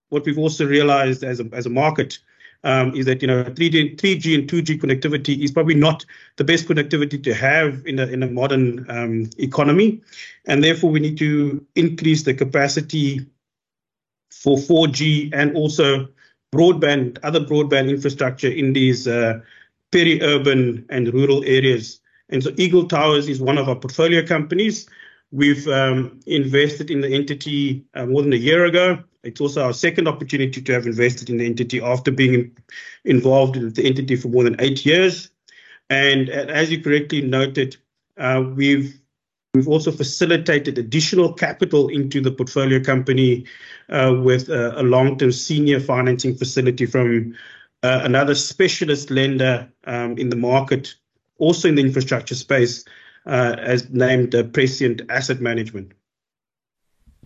what 0.10 0.26
we've 0.26 0.38
also 0.38 0.66
realized 0.66 1.24
as 1.24 1.40
a 1.40 1.50
as 1.54 1.66
a 1.66 1.70
market 1.70 2.20
um, 2.64 2.94
is 2.96 3.06
that 3.06 3.22
you 3.22 3.28
know 3.28 3.44
3G, 3.44 3.98
3G 3.98 4.36
and 4.36 4.50
2G 4.50 4.80
connectivity 4.82 5.44
is 5.44 5.52
probably 5.52 5.76
not 5.76 6.06
the 6.38 6.44
best 6.44 6.68
connectivity 6.68 7.24
to 7.24 7.34
have 7.34 7.86
in 7.86 8.00
a 8.00 8.08
in 8.08 8.24
a 8.24 8.28
modern 8.28 8.90
um, 8.90 9.30
economy, 9.38 10.02
and 10.46 10.64
therefore 10.64 10.92
we 10.92 11.00
need 11.00 11.18
to 11.18 11.66
increase 11.76 12.24
the 12.24 12.34
capacity 12.34 13.26
for 14.32 14.58
4G 14.58 15.32
and 15.34 15.56
also 15.56 16.08
broadband, 16.54 17.18
other 17.24 17.40
broadband 17.40 17.90
infrastructure 17.90 18.50
in 18.50 18.74
these 18.74 19.08
uh, 19.08 19.40
peri-urban 19.92 20.86
and 20.90 21.14
rural 21.14 21.44
areas. 21.44 22.00
And 22.30 22.44
so 22.44 22.52
Eagle 22.58 22.88
Towers 22.88 23.30
is 23.30 23.42
one 23.42 23.58
of 23.58 23.70
our 23.70 23.76
portfolio 23.76 24.26
companies. 24.26 24.88
We've 25.32 25.68
um, 25.68 26.20
invested 26.26 26.90
in 26.90 27.02
the 27.02 27.14
entity 27.14 27.86
uh, 27.94 28.06
more 28.06 28.22
than 28.22 28.34
a 28.34 28.38
year 28.38 28.66
ago. 28.66 29.04
It's 29.28 29.42
also 29.42 29.66
our 29.66 29.74
second 29.74 30.08
opportunity 30.08 30.62
to 30.62 30.74
have 30.74 30.88
invested 30.88 31.30
in 31.30 31.38
the 31.38 31.46
entity 31.46 31.82
after 31.82 32.12
being 32.12 32.56
involved 33.04 33.58
in 33.58 33.74
the 33.74 33.86
entity 33.86 34.16
for 34.16 34.30
more 34.30 34.46
than 34.46 34.56
eight 34.60 34.86
years. 34.86 35.30
And 35.90 36.30
as 36.30 36.72
you 36.72 36.82
correctly 36.82 37.22
noted, 37.22 37.76
uh, 38.18 38.44
we've 38.56 38.98
we've 39.54 39.68
also 39.68 39.92
facilitated 39.92 40.78
additional 40.78 41.34
capital 41.34 41.90
into 41.90 42.22
the 42.22 42.32
portfolio 42.32 42.82
company 42.82 43.46
uh, 43.90 44.16
with 44.24 44.50
a, 44.50 44.84
long-term 44.84 45.32
senior 45.32 45.80
financing 45.80 46.36
facility 46.36 46.86
from 46.86 47.36
uh, 47.84 48.02
another 48.04 48.36
specialist 48.36 49.10
lender 49.12 49.68
um, 49.86 50.18
in 50.18 50.30
the 50.30 50.36
market, 50.36 50.96
also 51.38 51.68
in 51.68 51.76
the 51.76 51.82
infrastructure 51.82 52.36
space, 52.36 52.86
as 53.26 53.90
named 53.90 54.34
Prescient 54.54 55.02
Asset 55.10 55.42
Management. 55.42 55.92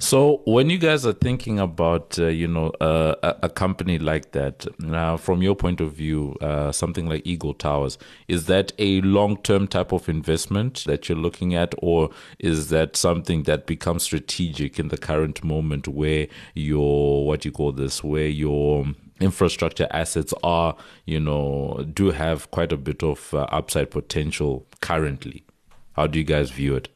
So, 0.01 0.41
when 0.45 0.71
you 0.71 0.79
guys 0.79 1.05
are 1.05 1.13
thinking 1.13 1.59
about, 1.59 2.17
uh, 2.17 2.25
you 2.25 2.47
know, 2.47 2.71
uh, 2.81 3.13
a, 3.21 3.35
a, 3.43 3.49
company 3.49 3.99
like 3.99 4.31
that, 4.31 4.65
uh, 4.91 5.15
from 5.15 5.43
your 5.43 5.55
point 5.55 5.79
of 5.79 5.93
view, 5.93 6.35
uh, 6.41 6.71
something 6.71 7.05
like 7.05 7.21
Eagle 7.23 7.53
Towers, 7.53 7.99
is 8.27 8.47
that 8.47 8.71
a 8.79 9.01
long-term 9.01 9.67
type 9.67 9.91
of 9.91 10.09
investment 10.09 10.85
that 10.87 11.07
you're 11.07 11.19
looking 11.19 11.53
at, 11.53 11.75
or 11.77 12.09
is 12.39 12.69
that 12.69 12.95
something 12.95 13.43
that 13.43 13.67
becomes 13.67 14.01
strategic 14.01 14.79
in 14.79 14.87
the 14.87 14.97
current 14.97 15.43
moment, 15.43 15.87
where 15.87 16.27
your 16.55 17.27
what 17.27 17.45
you 17.45 17.51
call 17.51 17.71
this, 17.71 18.03
where 18.03 18.27
your 18.27 18.87
infrastructure 19.19 19.87
assets 19.91 20.33
are, 20.43 20.75
you 21.05 21.19
know, 21.19 21.85
do 21.93 22.09
have 22.09 22.49
quite 22.49 22.71
a 22.71 22.77
bit 22.77 23.03
of 23.03 23.31
uh, 23.35 23.41
upside 23.51 23.91
potential 23.91 24.65
currently? 24.81 25.45
How 25.93 26.07
do 26.07 26.17
you 26.17 26.25
guys 26.25 26.49
view 26.49 26.75
it? 26.75 26.89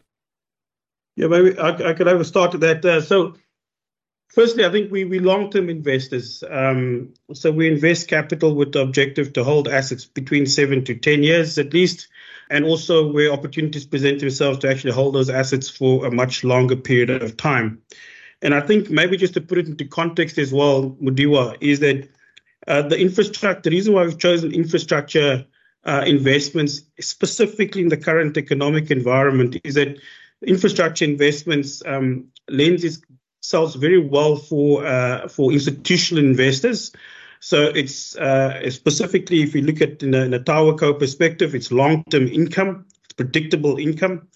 Yeah, 1.16 1.28
maybe 1.28 1.58
I, 1.58 1.70
I 1.70 1.94
could 1.94 2.08
have 2.08 2.20
a 2.20 2.26
start 2.26 2.54
at 2.56 2.60
that. 2.62 2.84
Uh, 2.84 3.02
so, 3.02 3.36
firstly, 4.30 4.66
I 4.66 4.72
think 4.72 4.92
we 4.92 5.06
we 5.06 5.20
long 5.20 5.50
term 5.50 5.70
investors. 5.70 6.44
Um, 6.50 7.14
so 7.34 7.52
we 7.52 7.72
invest 7.72 8.10
capital 8.10 8.54
with 8.54 8.74
the 8.74 8.82
objective 8.82 9.34
to 9.34 9.44
hold 9.44 9.68
assets 9.68 10.06
between 10.06 10.46
seven 10.46 10.84
to 10.86 10.96
ten 10.96 11.24
years 11.24 11.58
at 11.58 11.74
least, 11.74 12.10
and 12.50 12.66
also 12.66 13.12
where 13.12 13.32
opportunities 13.32 13.86
present 13.86 14.20
themselves 14.20 14.60
to 14.60 14.70
actually 14.70 14.92
hold 14.94 15.16
those 15.16 15.30
assets 15.30 15.70
for 15.70 16.06
a 16.06 16.12
much 16.12 16.44
longer 16.44 16.76
period 16.76 17.24
of 17.24 17.38
time. 17.38 17.82
And 18.42 18.54
I 18.54 18.60
think 18.60 18.90
maybe 18.90 19.16
just 19.18 19.34
to 19.36 19.42
put 19.42 19.58
it 19.58 19.68
into 19.68 19.86
context 19.86 20.38
as 20.38 20.52
well, 20.52 20.92
Mudiwa, 21.02 21.58
is 21.62 21.80
that 21.80 22.10
uh, 22.68 22.82
the 22.82 23.00
infrastructure. 23.00 23.62
The 23.62 23.76
reason 23.76 23.94
why 23.94 24.04
we've 24.04 24.20
chosen 24.20 24.54
infrastructure 24.54 25.46
uh, 25.86 26.04
investments, 26.06 26.82
specifically 27.00 27.84
in 27.84 27.90
the 27.90 27.98
current 27.98 28.38
economic 28.38 28.92
environment, 28.92 29.56
is 29.64 29.76
that 29.76 29.98
infrastructure 30.48 31.06
investments 31.06 31.82
um, 31.86 32.28
lends 32.50 32.84
itself 32.84 33.76
very 33.76 34.00
well 34.00 34.36
for 34.36 34.86
uh, 34.86 35.28
for 35.28 35.52
institutional 35.52 36.24
investors. 36.24 36.92
So 37.40 37.68
it's 37.68 38.16
uh, 38.16 38.70
specifically 38.72 39.44
if 39.44 39.54
you 39.54 39.62
look 39.62 39.82
at 39.82 40.02
in 40.02 40.14
a, 40.14 40.22
in 40.26 40.34
a 40.34 40.40
tower 40.40 40.76
co 40.76 40.94
perspective, 40.94 41.54
it's 41.54 41.72
long 41.72 42.04
term 42.10 42.28
income, 42.28 42.86
it's 43.04 43.14
predictable 43.14 43.78
income, 43.78 44.28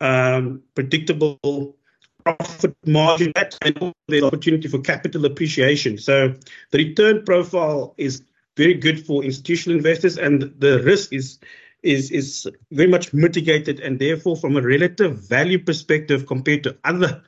um, 0.00 0.62
predictable 0.74 1.76
profit 2.24 2.76
margin, 2.86 3.32
and 3.62 3.92
the 4.08 4.22
opportunity 4.24 4.68
for 4.68 4.78
capital 4.78 5.24
appreciation. 5.24 5.98
So 5.98 6.34
the 6.70 6.78
return 6.78 7.24
profile 7.24 7.94
is 7.98 8.22
very 8.56 8.74
good 8.74 9.04
for 9.06 9.24
institutional 9.24 9.76
investors, 9.76 10.18
and 10.18 10.54
the 10.58 10.82
risk 10.82 11.12
is 11.12 11.38
is 11.82 12.10
is 12.10 12.48
very 12.70 12.88
much 12.88 13.12
mitigated, 13.12 13.80
and 13.80 13.98
therefore, 13.98 14.36
from 14.36 14.56
a 14.56 14.62
relative 14.62 15.18
value 15.28 15.58
perspective, 15.58 16.26
compared 16.26 16.62
to 16.64 16.76
other, 16.84 17.22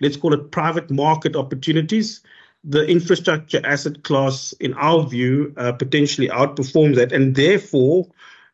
let's 0.00 0.16
call 0.16 0.34
it 0.34 0.50
private 0.50 0.90
market 0.90 1.36
opportunities, 1.36 2.22
the 2.64 2.86
infrastructure 2.86 3.60
asset 3.64 4.02
class, 4.04 4.52
in 4.60 4.74
our 4.74 5.06
view, 5.08 5.52
uh, 5.56 5.72
potentially 5.72 6.28
outperforms 6.28 6.96
that, 6.96 7.12
and 7.12 7.34
therefore. 7.34 8.06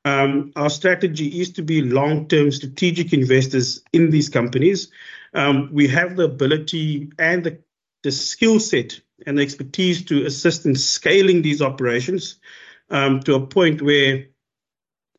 Um, 0.05 0.51
our 0.57 0.69
strategy 0.69 1.41
is 1.41 1.53
to 1.53 1.63
be 1.63 1.81
long-term 1.81 2.51
strategic 2.51 3.13
investors 3.13 3.85
in 3.93 4.11
these 4.11 4.29
companies. 4.29 4.91
Um, 5.33 5.69
we 5.71 5.87
have 5.87 6.17
the 6.17 6.25
ability 6.25 7.13
and 7.21 7.45
the, 7.45 7.59
the 8.03 8.11
skill 8.11 8.59
set 8.59 9.01
and 9.27 9.39
the 9.39 9.43
expertise 9.43 10.05
to 10.07 10.27
assist 10.27 10.67
in 10.67 10.75
scaling 10.75 11.43
these 11.43 11.63
operations 11.63 12.41
um, 12.91 13.21
to 13.21 13.35
a 13.37 13.47
point 13.47 13.81
where 13.81 14.27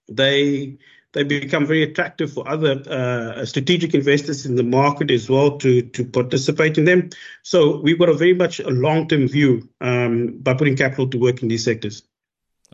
they 0.08 0.78
they 1.14 1.24
become 1.24 1.66
very 1.66 1.84
attractive 1.84 2.34
for 2.34 2.48
other 2.50 2.82
uh, 2.90 3.46
strategic 3.46 3.94
investors 3.94 4.46
in 4.46 4.56
the 4.56 4.64
market 4.64 5.12
as 5.12 5.30
well 5.30 5.58
to 5.60 5.82
to 5.82 6.04
participate 6.06 6.78
in 6.78 6.86
them. 6.86 7.10
So 7.44 7.80
we've 7.80 8.00
got 8.00 8.10
a 8.10 8.14
very 8.14 8.34
much 8.34 8.60
a 8.60 8.70
long 8.70 9.08
term 9.08 9.28
view 9.28 9.70
um, 9.82 10.38
by 10.40 10.56
putting 10.56 10.76
capital 10.76 11.08
to 11.10 11.18
work 11.18 11.42
in 11.42 11.48
these 11.48 11.64
sectors. 11.64 12.04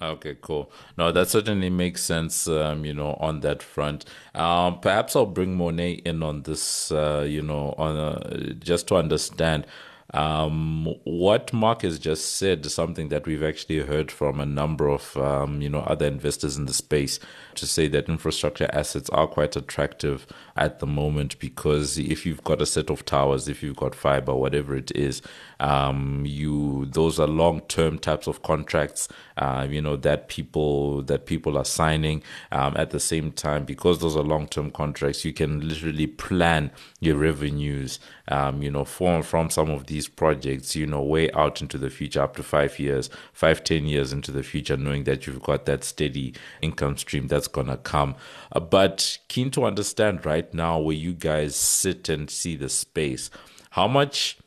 Okay, 0.02 0.38
cool. 0.40 0.72
No, 0.98 1.12
that 1.12 1.28
certainly 1.28 1.70
makes 1.70 2.02
sense. 2.02 2.48
Um, 2.48 2.86
you 2.86 2.94
know, 2.94 3.18
on 3.20 3.42
that 3.42 3.62
front, 3.62 4.06
um, 4.34 4.80
perhaps 4.80 5.14
I'll 5.14 5.26
bring 5.26 5.58
Morné 5.58 6.02
in 6.06 6.24
on 6.24 6.44
this. 6.44 6.90
Uh, 6.90 7.26
you 7.28 7.42
know, 7.42 7.76
on 7.78 7.98
uh, 7.98 8.54
just 8.60 8.88
to 8.88 8.96
understand 8.96 9.68
um, 10.14 10.96
what 11.04 11.54
Mark 11.54 11.84
has 11.84 12.00
just 12.00 12.38
said 12.38 12.66
is 12.66 12.74
something 12.74 13.10
that 13.10 13.28
we've 13.28 13.44
actually 13.44 13.80
heard 13.80 14.12
from 14.12 14.40
a 14.40 14.46
number 14.46 14.88
of 14.88 15.16
um, 15.18 15.62
you 15.62 15.70
know 15.70 15.82
other 15.82 16.08
investors 16.08 16.58
in 16.58 16.66
the 16.66 16.74
space 16.74 17.20
to 17.56 17.68
say 17.68 17.88
that 17.90 18.10
infrastructure 18.10 18.70
assets 18.74 19.10
are 19.12 19.28
quite 19.28 19.56
attractive 19.56 20.26
at 20.56 20.80
the 20.80 20.88
moment 20.88 21.38
because 21.40 21.98
if 21.98 22.26
you've 22.26 22.44
got 22.44 22.62
a 22.62 22.66
set 22.66 22.90
of 22.90 23.06
towers, 23.06 23.48
if 23.48 23.62
you've 23.62 23.76
got 23.76 23.94
fiber, 23.94 24.34
whatever 24.34 24.76
it 24.76 24.92
is, 24.96 25.22
um, 25.60 26.24
you 26.26 26.88
those 26.88 27.20
are 27.20 27.28
long 27.28 27.62
term 27.62 28.00
types 28.00 28.28
of 28.28 28.42
contracts. 28.42 29.08
Uh, 29.40 29.66
you 29.70 29.82
know 29.82 29.96
that 29.96 30.28
people 30.28 31.02
that 31.04 31.26
people 31.26 31.58
are 31.58 31.66
signing 31.66 32.22
um, 32.52 32.76
at 32.78 32.92
the 32.92 33.00
same 33.00 33.32
time 33.32 33.66
because 33.66 34.00
those 34.00 34.16
are 34.16 34.24
long 34.24 34.48
term 34.48 34.70
contracts. 34.70 35.26
You 35.26 35.34
can 35.34 35.68
literally 35.68 36.08
plan 36.08 36.72
your 37.00 37.18
revenues. 37.18 38.00
Um, 38.28 38.62
you 38.62 38.70
know 38.70 38.86
from 38.86 39.24
from 39.24 39.50
some 39.50 39.70
of 39.70 39.88
these 39.88 40.08
projects, 40.08 40.76
you 40.76 40.86
know, 40.86 41.02
way 41.02 41.32
out 41.32 41.62
into 41.62 41.78
the 41.78 41.90
future, 41.90 42.22
up 42.22 42.36
to 42.36 42.44
five 42.44 42.78
years, 42.80 43.10
five, 43.34 43.64
ten 43.64 43.86
years 43.86 44.12
into 44.12 44.32
the 44.32 44.44
future, 44.44 44.76
knowing 44.76 45.06
that 45.06 45.26
you've 45.26 45.42
got 45.42 45.66
that 45.66 45.84
steady 45.84 46.34
income 46.62 46.98
stream 46.98 47.28
that's 47.28 47.48
to 47.48 47.78
come. 47.78 48.16
Uh, 48.52 48.60
but 48.60 49.18
keen 49.28 49.52
to 49.52 49.66
understand 49.66 50.26
right 50.26 50.54
now 50.54 50.80
where 50.80 50.96
you 50.96 51.14
guys 51.14 51.56
sit 51.56 52.10
and 52.10 52.30
see 52.30 52.56
the 52.56 52.70
space. 52.70 53.30
How 53.72 53.88
much, 53.88 54.38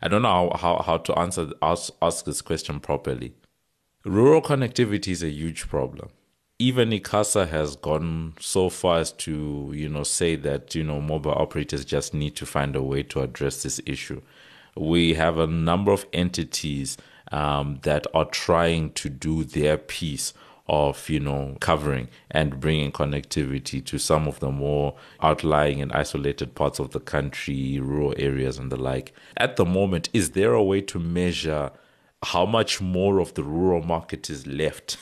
I 0.00 0.08
don't 0.08 0.22
know 0.22 0.50
how, 0.52 0.56
how, 0.56 0.82
how 0.82 0.98
to 0.98 1.18
answer, 1.18 1.50
ask, 1.60 1.92
ask 2.00 2.24
this 2.24 2.40
question 2.40 2.80
properly. 2.80 3.34
Rural 4.08 4.40
connectivity 4.40 5.08
is 5.08 5.22
a 5.22 5.28
huge 5.28 5.68
problem. 5.68 6.08
Even 6.58 6.88
ICASA 6.88 7.46
has 7.48 7.76
gone 7.76 8.32
so 8.40 8.70
far 8.70 9.00
as 9.00 9.12
to, 9.12 9.70
you 9.74 9.86
know, 9.86 10.02
say 10.02 10.34
that, 10.34 10.74
you 10.74 10.82
know, 10.82 10.98
mobile 10.98 11.32
operators 11.32 11.84
just 11.84 12.14
need 12.14 12.34
to 12.36 12.46
find 12.46 12.74
a 12.74 12.82
way 12.82 13.02
to 13.02 13.20
address 13.20 13.62
this 13.62 13.82
issue. 13.84 14.22
We 14.74 15.12
have 15.12 15.36
a 15.36 15.46
number 15.46 15.92
of 15.92 16.06
entities 16.14 16.96
um, 17.32 17.80
that 17.82 18.06
are 18.14 18.24
trying 18.24 18.92
to 18.92 19.10
do 19.10 19.44
their 19.44 19.76
piece 19.76 20.32
of 20.70 21.08
you 21.08 21.18
know 21.18 21.56
covering 21.60 22.08
and 22.30 22.60
bringing 22.60 22.92
connectivity 22.92 23.82
to 23.82 23.98
some 23.98 24.28
of 24.28 24.38
the 24.40 24.50
more 24.50 24.94
outlying 25.22 25.80
and 25.80 25.90
isolated 25.92 26.54
parts 26.54 26.78
of 26.78 26.90
the 26.90 27.00
country 27.00 27.80
rural 27.80 28.14
areas 28.18 28.58
and 28.58 28.70
the 28.70 28.76
like. 28.76 29.14
At 29.38 29.56
the 29.56 29.64
moment 29.64 30.10
is 30.12 30.32
there 30.32 30.52
a 30.52 30.62
way 30.62 30.82
to 30.82 30.98
measure 30.98 31.70
how 32.24 32.44
much 32.44 32.80
more 32.80 33.20
of 33.20 33.34
the 33.34 33.44
rural 33.44 33.82
market 33.82 34.28
is 34.28 34.46
left, 34.46 34.98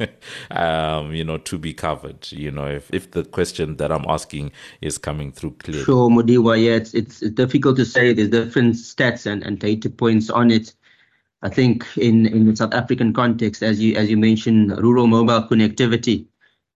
um, 0.50 1.12
you 1.12 1.24
know, 1.24 1.38
to 1.38 1.56
be 1.56 1.72
covered? 1.72 2.30
You 2.30 2.50
know, 2.50 2.66
if, 2.66 2.90
if 2.92 3.10
the 3.12 3.24
question 3.24 3.76
that 3.76 3.90
I'm 3.90 4.04
asking 4.06 4.52
is 4.82 4.98
coming 4.98 5.32
through 5.32 5.52
clearly. 5.52 5.84
Sure, 5.84 6.10
Mudiwa, 6.10 6.62
yeah, 6.62 6.72
it's, 6.72 6.92
it's 6.92 7.20
difficult 7.20 7.76
to 7.76 7.86
say. 7.86 8.12
There's 8.12 8.28
different 8.28 8.74
stats 8.74 9.24
and, 9.24 9.42
and 9.42 9.58
data 9.58 9.88
points 9.88 10.28
on 10.28 10.50
it. 10.50 10.74
I 11.40 11.48
think 11.48 11.86
in, 11.96 12.26
in 12.26 12.46
the 12.46 12.56
South 12.56 12.74
African 12.74 13.12
context, 13.12 13.62
as 13.62 13.80
you 13.80 13.94
as 13.94 14.10
you 14.10 14.16
mentioned, 14.16 14.76
rural 14.82 15.06
mobile 15.06 15.46
connectivity, 15.48 16.26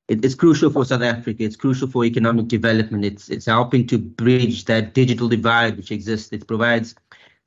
it, 0.09 0.25
it's 0.25 0.37
crucial 0.37 0.71
for 0.71 0.85
South 0.85 1.03
Africa. 1.03 1.43
It's 1.43 1.57
crucial 1.57 1.89
for 1.89 2.05
economic 2.05 2.47
development. 2.47 3.05
It's 3.05 3.29
it's 3.29 3.47
helping 3.47 3.89
to 3.89 3.99
bridge 3.99 4.67
that 4.67 4.95
digital 4.95 5.29
divide 5.29 5.77
which 5.77 5.91
exists. 5.91 6.33
It 6.33 6.47
provides 6.47 6.95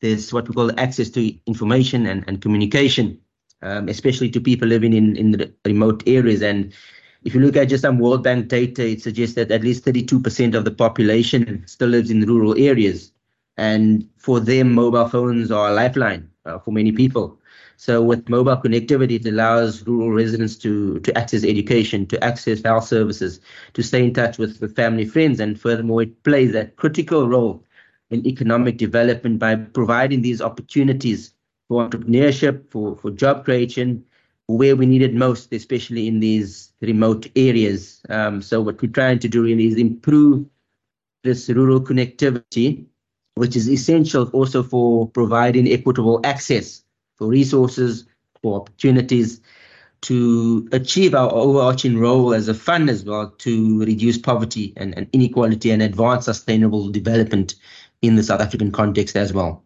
there's 0.02 0.34
what 0.34 0.48
we 0.48 0.54
call 0.54 0.80
access 0.80 1.10
to 1.10 1.34
information 1.46 2.06
and, 2.06 2.24
and 2.28 2.42
communication 2.42 3.20
um, 3.62 3.90
especially 3.90 4.30
to 4.30 4.40
people 4.40 4.68
living 4.68 4.94
in, 4.94 5.16
in 5.16 5.54
remote 5.66 6.04
areas. 6.08 6.42
And 6.42 6.74
if 7.24 7.34
you 7.34 7.42
look 7.42 7.56
at 7.56 7.70
just 7.70 7.82
some 7.82 8.00
World 8.00 8.24
Bank 8.24 8.48
data, 8.48 8.88
it 8.88 9.02
suggests 9.02 9.36
that 9.36 9.52
at 9.52 9.64
least 9.64 9.86
32% 9.86 10.56
of 10.56 10.66
the 10.66 10.72
population 10.72 11.64
still 11.68 11.90
lives 11.90 12.12
in 12.12 12.22
rural 12.22 12.56
areas. 12.58 13.12
And 13.58 14.08
for 14.18 14.40
them, 14.40 14.74
mobile 14.74 15.10
phones 15.10 15.52
are 15.52 15.70
a 15.70 15.74
lifeline 15.74 16.30
uh, 16.46 16.60
for 16.60 16.72
many 16.72 16.92
people. 16.92 17.40
So 17.78 18.02
with 18.02 18.30
mobile 18.30 18.56
connectivity, 18.58 19.20
it 19.20 19.26
allows 19.26 19.86
rural 19.86 20.12
residents 20.12 20.56
to, 20.58 21.00
to 21.00 21.18
access 21.18 21.44
education, 21.44 22.06
to 22.08 22.24
access 22.24 22.62
health 22.64 22.86
services, 22.86 23.42
to 23.74 23.84
stay 23.84 24.06
in 24.06 24.14
touch 24.14 24.38
with, 24.38 24.62
with 24.62 24.76
family 24.76 25.06
friends. 25.06 25.40
And 25.40 25.60
furthermore, 25.60 26.04
it 26.04 26.24
plays 26.24 26.54
a 26.54 26.68
critical 26.68 27.28
role 27.28 27.66
in 28.10 28.26
economic 28.26 28.78
development 28.78 29.40
by 29.40 29.56
providing 29.56 30.22
these 30.22 30.42
opportunities 30.42 31.34
for 31.68 31.88
entrepreneurship, 31.88 32.70
for, 32.70 32.96
for 32.96 33.12
job 33.12 33.44
creation, 33.46 34.04
where 34.48 34.76
we 34.76 34.86
need 34.86 35.02
it 35.02 35.14
most, 35.14 35.52
especially 35.52 36.08
in 36.08 36.20
these 36.20 36.72
remote 36.82 37.28
areas. 37.36 38.02
Um, 38.10 38.42
so 38.42 38.62
what 38.62 38.82
we're 38.82 38.92
trying 38.92 39.20
to 39.20 39.28
do 39.28 39.44
really 39.44 39.68
is 39.68 39.78
improve 39.78 40.46
this 41.24 41.50
rural 41.50 41.82
connectivity, 41.82 42.86
which 43.34 43.56
is 43.56 43.68
essential 43.68 44.30
also 44.30 44.62
for 44.62 45.10
providing 45.10 45.68
equitable 45.68 46.22
access 46.24 46.84
for 47.16 47.28
resources, 47.28 48.06
for 48.42 48.62
opportunities 48.62 49.42
to 50.02 50.70
achieve 50.72 51.16
our 51.16 51.34
overarching 51.34 51.98
role 51.98 52.34
as 52.34 52.48
a 52.48 52.54
fund 52.54 52.92
as 52.92 53.04
well 53.04 53.34
to 53.40 53.80
reduce 53.80 54.20
poverty 54.20 54.72
and, 54.78 54.96
and 54.96 55.08
inequality 55.14 55.72
and 55.72 55.82
advance 55.82 56.26
sustainable 56.26 56.90
development 56.90 57.56
in 58.08 58.16
the 58.16 58.24
South 58.24 58.42
African 58.42 58.72
context 58.72 59.16
as 59.16 59.34
well. 59.34 59.64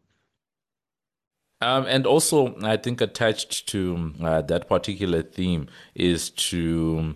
Um, 1.61 1.85
and 1.87 2.07
also, 2.07 2.55
I 2.63 2.77
think 2.77 3.01
attached 3.01 3.67
to 3.69 4.13
uh, 4.21 4.41
that 4.43 4.69
particular 4.69 5.23
theme 5.23 5.67
is 5.93 6.29
to 6.29 7.15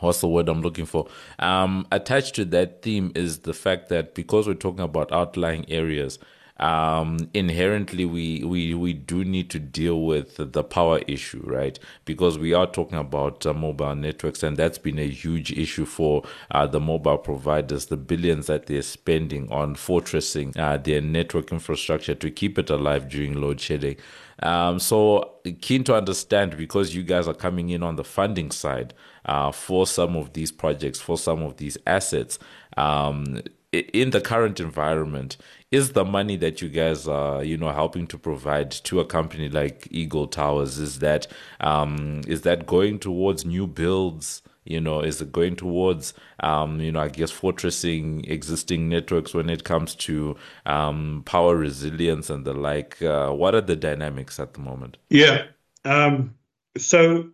what's 0.00 0.20
the 0.20 0.28
word 0.28 0.48
I'm 0.48 0.62
looking 0.62 0.86
for? 0.86 1.08
Um, 1.38 1.86
attached 1.90 2.34
to 2.36 2.44
that 2.46 2.82
theme 2.82 3.12
is 3.14 3.40
the 3.40 3.54
fact 3.54 3.88
that 3.88 4.14
because 4.14 4.46
we're 4.46 4.54
talking 4.54 4.84
about 4.84 5.12
outlying 5.12 5.70
areas, 5.70 6.18
um, 6.58 7.28
inherently 7.34 8.04
we, 8.04 8.44
we 8.44 8.74
we 8.74 8.92
do 8.92 9.24
need 9.24 9.50
to 9.50 9.58
deal 9.58 10.02
with 10.02 10.36
the 10.36 10.62
power 10.62 11.00
issue, 11.08 11.42
right? 11.44 11.78
Because 12.04 12.38
we 12.38 12.54
are 12.54 12.66
talking 12.66 12.98
about 12.98 13.44
uh, 13.44 13.52
mobile 13.52 13.94
networks, 13.96 14.42
and 14.42 14.56
that's 14.56 14.78
been 14.78 14.98
a 14.98 15.08
huge 15.08 15.50
issue 15.52 15.84
for 15.84 16.22
uh, 16.52 16.66
the 16.66 16.78
mobile 16.78 17.18
providers. 17.18 17.86
The 17.86 17.96
billions 17.96 18.46
that 18.46 18.66
they're 18.66 18.82
spending 18.82 19.50
on 19.50 19.74
fortressing 19.74 20.56
uh, 20.56 20.76
their 20.76 21.00
network 21.00 21.50
infrastructure 21.50 22.14
to 22.14 22.30
keep 22.30 22.58
it 22.58 22.70
alive 22.70 23.08
during 23.08 23.34
load 23.40 23.60
shedding. 23.60 23.96
Um, 24.40 24.78
so 24.78 25.32
keen 25.60 25.84
to 25.84 25.94
understand 25.94 26.56
because 26.56 26.94
you 26.94 27.02
guys 27.02 27.26
are 27.28 27.34
coming 27.34 27.70
in 27.70 27.82
on 27.82 27.96
the 27.96 28.04
funding 28.04 28.50
side 28.50 28.94
uh, 29.24 29.52
for 29.52 29.86
some 29.86 30.16
of 30.16 30.32
these 30.32 30.52
projects, 30.52 31.00
for 31.00 31.18
some 31.18 31.42
of 31.42 31.56
these 31.56 31.78
assets. 31.86 32.38
Um, 32.76 33.42
in 33.80 34.10
the 34.10 34.20
current 34.20 34.60
environment, 34.60 35.36
is 35.70 35.92
the 35.92 36.04
money 36.04 36.36
that 36.36 36.62
you 36.62 36.68
guys 36.68 37.08
are, 37.08 37.42
you 37.42 37.56
know, 37.56 37.70
helping 37.70 38.06
to 38.08 38.18
provide 38.18 38.70
to 38.70 39.00
a 39.00 39.04
company 39.04 39.48
like 39.48 39.88
Eagle 39.90 40.26
Towers, 40.26 40.78
is 40.78 41.00
that 41.00 41.26
um, 41.60 42.20
is 42.26 42.42
that 42.42 42.66
going 42.66 42.98
towards 42.98 43.44
new 43.44 43.66
builds? 43.66 44.42
You 44.64 44.80
know, 44.80 45.00
is 45.00 45.20
it 45.20 45.30
going 45.30 45.56
towards, 45.56 46.14
um, 46.40 46.80
you 46.80 46.90
know, 46.90 47.00
I 47.00 47.08
guess 47.08 47.30
fortressing 47.30 48.26
existing 48.30 48.88
networks 48.88 49.34
when 49.34 49.50
it 49.50 49.64
comes 49.64 49.94
to 49.96 50.36
um, 50.64 51.22
power 51.26 51.54
resilience 51.54 52.30
and 52.30 52.46
the 52.46 52.54
like? 52.54 53.02
Uh, 53.02 53.30
what 53.32 53.54
are 53.54 53.60
the 53.60 53.76
dynamics 53.76 54.40
at 54.40 54.54
the 54.54 54.60
moment? 54.60 54.96
Yeah. 55.10 55.48
Um, 55.84 56.34
so 56.78 57.28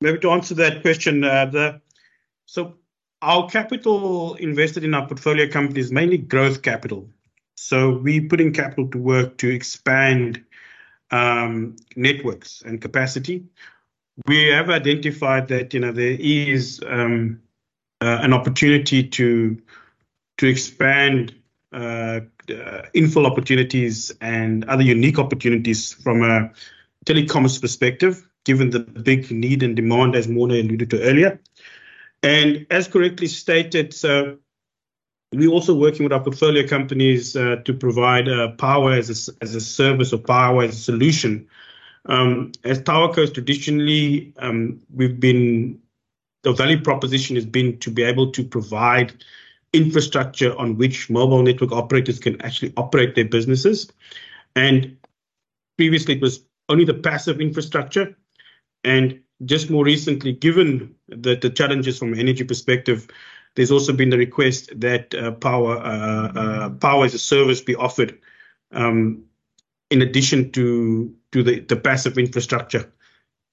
maybe 0.00 0.18
to 0.20 0.30
answer 0.30 0.54
that 0.54 0.82
question, 0.82 1.24
uh, 1.24 1.46
the 1.46 1.80
so 2.46 2.74
our 3.22 3.48
capital 3.48 4.34
invested 4.34 4.84
in 4.84 4.94
our 4.94 5.06
portfolio 5.06 5.48
companies 5.48 5.92
mainly 5.92 6.18
growth 6.18 6.62
capital. 6.62 7.08
So 7.54 7.90
we 7.90 8.20
put 8.20 8.40
in 8.40 8.52
capital 8.52 8.88
to 8.88 8.98
work 8.98 9.36
to 9.38 9.48
expand 9.50 10.42
um, 11.10 11.76
networks 11.96 12.62
and 12.62 12.80
capacity. 12.80 13.44
We 14.26 14.48
have 14.48 14.70
identified 14.70 15.48
that 15.48 15.74
you 15.74 15.80
know 15.80 15.92
there 15.92 16.16
is 16.18 16.80
um, 16.86 17.40
uh, 18.00 18.18
an 18.22 18.32
opportunity 18.32 19.06
to 19.08 19.60
to 20.38 20.46
expand 20.46 21.34
uh, 21.72 22.20
uh, 22.48 22.82
infill 22.94 23.26
opportunities 23.26 24.10
and 24.20 24.64
other 24.64 24.82
unique 24.82 25.18
opportunities 25.18 25.92
from 25.92 26.22
a 26.22 26.50
telecoms 27.04 27.60
perspective, 27.60 28.26
given 28.44 28.70
the 28.70 28.80
big 28.80 29.30
need 29.30 29.62
and 29.62 29.76
demand, 29.76 30.16
as 30.16 30.26
Morné 30.26 30.60
alluded 30.60 30.90
to 30.90 31.02
earlier. 31.02 31.38
And 32.22 32.66
as 32.70 32.88
correctly 32.88 33.26
stated, 33.26 33.94
so 33.94 34.38
we're 35.32 35.50
also 35.50 35.74
working 35.74 36.04
with 36.04 36.12
our 36.12 36.20
portfolio 36.22 36.66
companies 36.66 37.36
uh, 37.36 37.56
to 37.64 37.72
provide 37.72 38.28
uh, 38.28 38.52
power 38.52 38.92
as 38.92 39.08
a, 39.40 39.60
service 39.60 40.12
or 40.12 40.18
power 40.18 40.64
as 40.64 40.74
a 40.74 40.80
solution. 40.80 41.48
Um, 42.06 42.52
as 42.64 42.80
TowerCos 42.80 43.32
traditionally, 43.32 44.32
um, 44.38 44.80
we've 44.92 45.20
been 45.20 45.80
the 46.42 46.52
value 46.52 46.80
proposition 46.80 47.36
has 47.36 47.44
been 47.44 47.78
to 47.80 47.90
be 47.90 48.02
able 48.02 48.32
to 48.32 48.42
provide 48.42 49.12
infrastructure 49.72 50.56
on 50.58 50.76
which 50.78 51.10
mobile 51.10 51.42
network 51.42 51.70
operators 51.70 52.18
can 52.18 52.40
actually 52.40 52.72
operate 52.76 53.14
their 53.14 53.26
businesses. 53.26 53.90
And 54.56 54.96
previously, 55.76 56.14
it 56.14 56.22
was 56.22 56.40
only 56.68 56.84
the 56.84 56.94
passive 56.94 57.40
infrastructure. 57.40 58.16
And 58.84 59.20
just 59.44 59.70
more 59.70 59.84
recently, 59.84 60.32
given 60.32 60.94
the, 61.08 61.36
the 61.36 61.50
challenges 61.50 61.98
from 61.98 62.12
an 62.12 62.18
energy 62.18 62.44
perspective, 62.44 63.08
there's 63.54 63.70
also 63.70 63.92
been 63.92 64.10
the 64.10 64.18
request 64.18 64.70
that 64.80 65.14
uh, 65.14 65.32
power 65.32 65.78
uh, 65.78 66.32
uh, 66.32 66.70
power 66.70 67.04
as 67.04 67.14
a 67.14 67.18
service 67.18 67.60
be 67.60 67.74
offered 67.74 68.18
um, 68.72 69.24
in 69.90 70.02
addition 70.02 70.52
to 70.52 71.14
to 71.32 71.42
the, 71.42 71.60
the 71.60 71.76
passive 71.76 72.18
infrastructure 72.18 72.92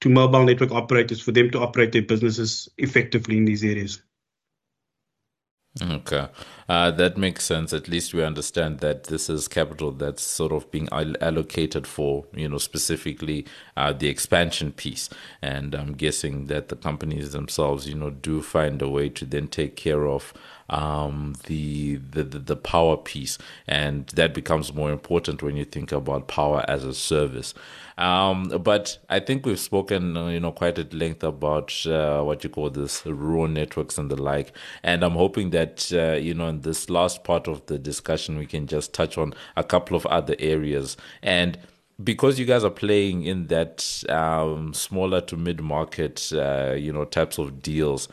to 0.01 0.09
mobile 0.09 0.43
network 0.43 0.71
operators 0.71 1.19
for 1.19 1.31
them 1.31 1.49
to 1.51 1.59
operate 1.59 1.91
their 1.91 2.03
businesses 2.03 2.69
effectively 2.77 3.37
in 3.37 3.45
these 3.45 3.63
areas. 3.63 4.01
Okay, 5.79 6.27
uh, 6.67 6.89
that 6.91 7.17
makes 7.17 7.45
sense. 7.45 7.71
At 7.71 7.87
least 7.87 8.13
we 8.13 8.23
understand 8.23 8.79
that 8.79 9.05
this 9.05 9.29
is 9.29 9.47
capital 9.47 9.91
that's 9.91 10.23
sort 10.23 10.51
of 10.51 10.71
being 10.71 10.89
allocated 10.91 11.85
for, 11.85 12.25
you 12.33 12.49
know, 12.49 12.57
specifically 12.57 13.45
uh, 13.75 13.93
the 13.93 14.07
expansion 14.07 14.71
piece. 14.71 15.07
And 15.41 15.75
I'm 15.75 15.93
guessing 15.93 16.47
that 16.47 16.69
the 16.69 16.75
companies 16.75 17.31
themselves, 17.31 17.87
you 17.87 17.93
know, 17.95 18.09
do 18.09 18.41
find 18.41 18.81
a 18.81 18.89
way 18.89 19.09
to 19.09 19.25
then 19.25 19.47
take 19.49 19.75
care 19.75 20.07
of 20.07 20.33
um, 20.69 21.35
the, 21.45 21.95
the 21.95 22.23
the 22.23 22.55
power 22.55 22.97
piece, 22.97 23.37
and 23.67 24.07
that 24.07 24.33
becomes 24.33 24.73
more 24.73 24.91
important 24.91 25.41
when 25.41 25.55
you 25.55 25.65
think 25.65 25.91
about 25.91 26.27
power 26.27 26.65
as 26.67 26.83
a 26.83 26.93
service. 26.93 27.53
Um, 27.97 28.49
but 28.63 28.99
I 29.09 29.19
think 29.19 29.45
we've 29.45 29.59
spoken, 29.59 30.15
uh, 30.15 30.27
you 30.27 30.39
know, 30.39 30.51
quite 30.51 30.77
at 30.77 30.93
length 30.93 31.23
about 31.23 31.85
uh, 31.87 32.21
what 32.21 32.43
you 32.43 32.49
call 32.49 32.69
this 32.69 33.05
rural 33.05 33.47
networks 33.47 33.97
and 33.97 34.11
the 34.11 34.21
like, 34.21 34.51
and 34.83 35.03
I'm 35.03 35.13
hoping 35.13 35.49
that 35.51 35.91
uh, 35.93 36.13
you 36.13 36.33
know 36.33 36.47
in 36.47 36.61
this 36.61 36.89
last 36.89 37.23
part 37.23 37.47
of 37.47 37.65
the 37.65 37.79
discussion 37.79 38.37
we 38.37 38.45
can 38.45 38.67
just 38.67 38.93
touch 38.93 39.17
on 39.17 39.33
a 39.55 39.63
couple 39.63 39.97
of 39.97 40.05
other 40.07 40.35
areas. 40.39 40.97
And 41.23 41.57
because 42.03 42.37
you 42.37 42.45
guys 42.45 42.63
are 42.63 42.69
playing 42.69 43.23
in 43.23 43.47
that 43.47 44.03
um, 44.09 44.73
smaller 44.73 45.21
to 45.21 45.35
mid 45.35 45.61
market, 45.61 46.31
uh, 46.33 46.75
you 46.77 46.93
know, 46.93 47.05
types 47.05 47.37
of 47.37 47.61
deals, 47.61 48.07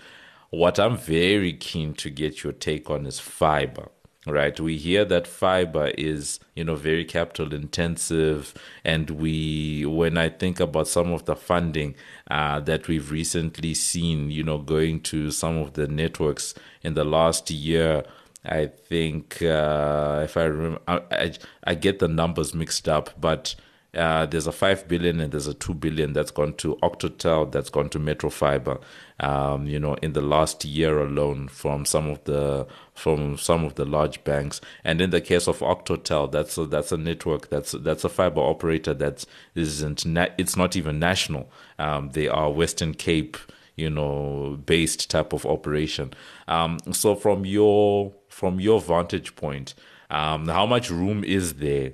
what 0.54 0.78
I'm 0.78 0.96
very 0.96 1.52
keen 1.52 1.94
to 1.94 2.10
get 2.10 2.42
your 2.42 2.52
take 2.52 2.90
on 2.90 3.06
is 3.06 3.20
fiber. 3.20 3.88
Right, 4.26 4.58
we 4.58 4.78
hear 4.78 5.04
that 5.04 5.26
fiber 5.26 5.88
is, 5.98 6.40
you 6.56 6.64
know, 6.64 6.76
very 6.76 7.04
capital 7.04 7.52
intensive, 7.52 8.54
and 8.82 9.10
we, 9.10 9.84
when 9.84 10.16
I 10.16 10.30
think 10.30 10.60
about 10.60 10.88
some 10.88 11.12
of 11.12 11.26
the 11.26 11.36
funding 11.36 11.94
uh, 12.30 12.60
that 12.60 12.88
we've 12.88 13.10
recently 13.10 13.74
seen, 13.74 14.30
you 14.30 14.42
know, 14.42 14.56
going 14.56 15.00
to 15.02 15.30
some 15.30 15.58
of 15.58 15.74
the 15.74 15.86
networks 15.86 16.54
in 16.82 16.94
the 16.94 17.04
last 17.04 17.50
year, 17.50 18.02
I 18.46 18.68
think 18.68 19.42
uh, 19.42 20.22
if 20.24 20.38
I 20.38 20.44
remember, 20.44 20.80
I, 20.88 21.00
I, 21.10 21.32
I 21.64 21.74
get 21.74 21.98
the 21.98 22.08
numbers 22.08 22.54
mixed 22.54 22.88
up, 22.88 23.10
but 23.20 23.54
uh, 23.96 24.26
there's 24.26 24.46
a 24.46 24.52
5 24.52 24.88
billion 24.88 25.20
and 25.20 25.33
there's 25.33 25.46
a 25.46 25.54
2 25.54 25.74
billion 25.74 26.12
that's 26.12 26.30
gone 26.30 26.54
to 26.54 26.76
Octotel, 26.83 27.50
that's 27.50 27.70
gone 27.70 27.88
to 27.90 27.98
Metro 27.98 28.30
Fiber, 28.30 28.78
um, 29.20 29.66
you 29.66 29.78
know, 29.78 29.94
in 29.94 30.12
the 30.12 30.20
last 30.20 30.64
year 30.64 31.00
alone 31.00 31.48
from 31.48 31.85
some 31.85 32.09
of 32.09 32.22
the 32.24 32.66
from 32.94 33.37
some 33.37 33.64
of 33.64 33.74
the 33.74 33.85
large 33.85 34.22
banks. 34.24 34.61
And 34.85 35.00
in 35.00 35.11
the 35.11 35.20
case 35.20 35.46
of 35.46 35.61
Octotel, 35.61 36.30
that's 36.30 36.59
a, 36.59 36.66
that's 36.66 36.92
a 36.92 36.96
network, 36.96 37.50
that's 37.50 37.72
that's 37.72 38.04
a 38.04 38.09
fiber 38.09 38.40
operator 38.40 38.94
that 38.94 39.24
isn't 39.54 40.04
na- 40.04 40.28
it's 40.38 40.57
not 40.57 40.76
even 40.76 40.98
national. 40.98 41.50
Um, 41.78 42.11
they 42.11 42.28
are 42.28 42.50
Western 42.50 42.94
Cape, 42.94 43.37
you 43.76 43.90
know, 43.90 44.59
based 44.64 45.11
type 45.11 45.33
of 45.33 45.46
operation. 45.46 46.12
Um, 46.48 46.78
so 46.92 47.14
from 47.14 47.44
your 47.44 48.12
from 48.28 48.61
your 48.61 48.80
vantage 48.80 49.37
point, 49.37 49.74
um, 50.11 50.48
how 50.48 50.66
much 50.66 50.90
room 50.90 51.24
is 51.24 51.54
there 51.54 51.92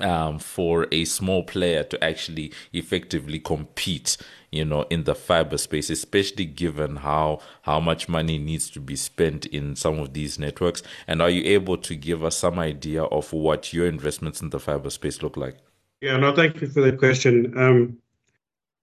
um, 0.00 0.38
for 0.38 0.86
a 0.92 1.04
small 1.04 1.42
player 1.44 1.84
to 1.84 2.02
actually 2.02 2.52
effectively 2.72 3.38
compete 3.38 4.16
you 4.50 4.64
know 4.64 4.82
in 4.90 5.04
the 5.04 5.14
fiber 5.14 5.58
space 5.58 5.90
especially 5.90 6.44
given 6.44 6.96
how 6.96 7.40
how 7.62 7.80
much 7.80 8.08
money 8.08 8.38
needs 8.38 8.70
to 8.70 8.80
be 8.80 8.96
spent 8.96 9.46
in 9.46 9.76
some 9.76 9.98
of 9.98 10.12
these 10.12 10.38
networks. 10.38 10.82
And 11.06 11.20
are 11.20 11.30
you 11.30 11.42
able 11.54 11.76
to 11.78 11.94
give 11.94 12.24
us 12.24 12.36
some 12.36 12.58
idea 12.58 13.04
of 13.04 13.32
what 13.32 13.72
your 13.72 13.86
investments 13.86 14.40
in 14.40 14.50
the 14.50 14.60
fiber 14.60 14.90
space 14.90 15.22
look 15.22 15.36
like? 15.36 15.56
Yeah 16.00 16.16
no 16.16 16.34
thank 16.34 16.60
you 16.60 16.68
for 16.68 16.80
that 16.82 16.98
question. 16.98 17.56
Um, 17.58 17.98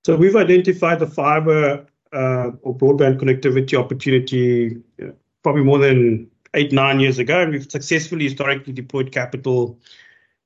so 0.05 0.15
we've 0.15 0.35
identified 0.35 0.99
the 0.99 1.07
fiber 1.07 1.85
uh, 2.11 2.51
or 2.61 2.75
broadband 2.75 3.21
connectivity 3.21 3.77
opportunity 3.79 4.77
uh, 5.01 5.11
probably 5.43 5.63
more 5.63 5.79
than 5.79 6.29
eight 6.53 6.73
nine 6.73 6.99
years 6.99 7.17
ago 7.17 7.41
and 7.41 7.51
we've 7.51 7.71
successfully 7.71 8.25
historically 8.25 8.73
deployed 8.73 9.13
capital 9.13 9.79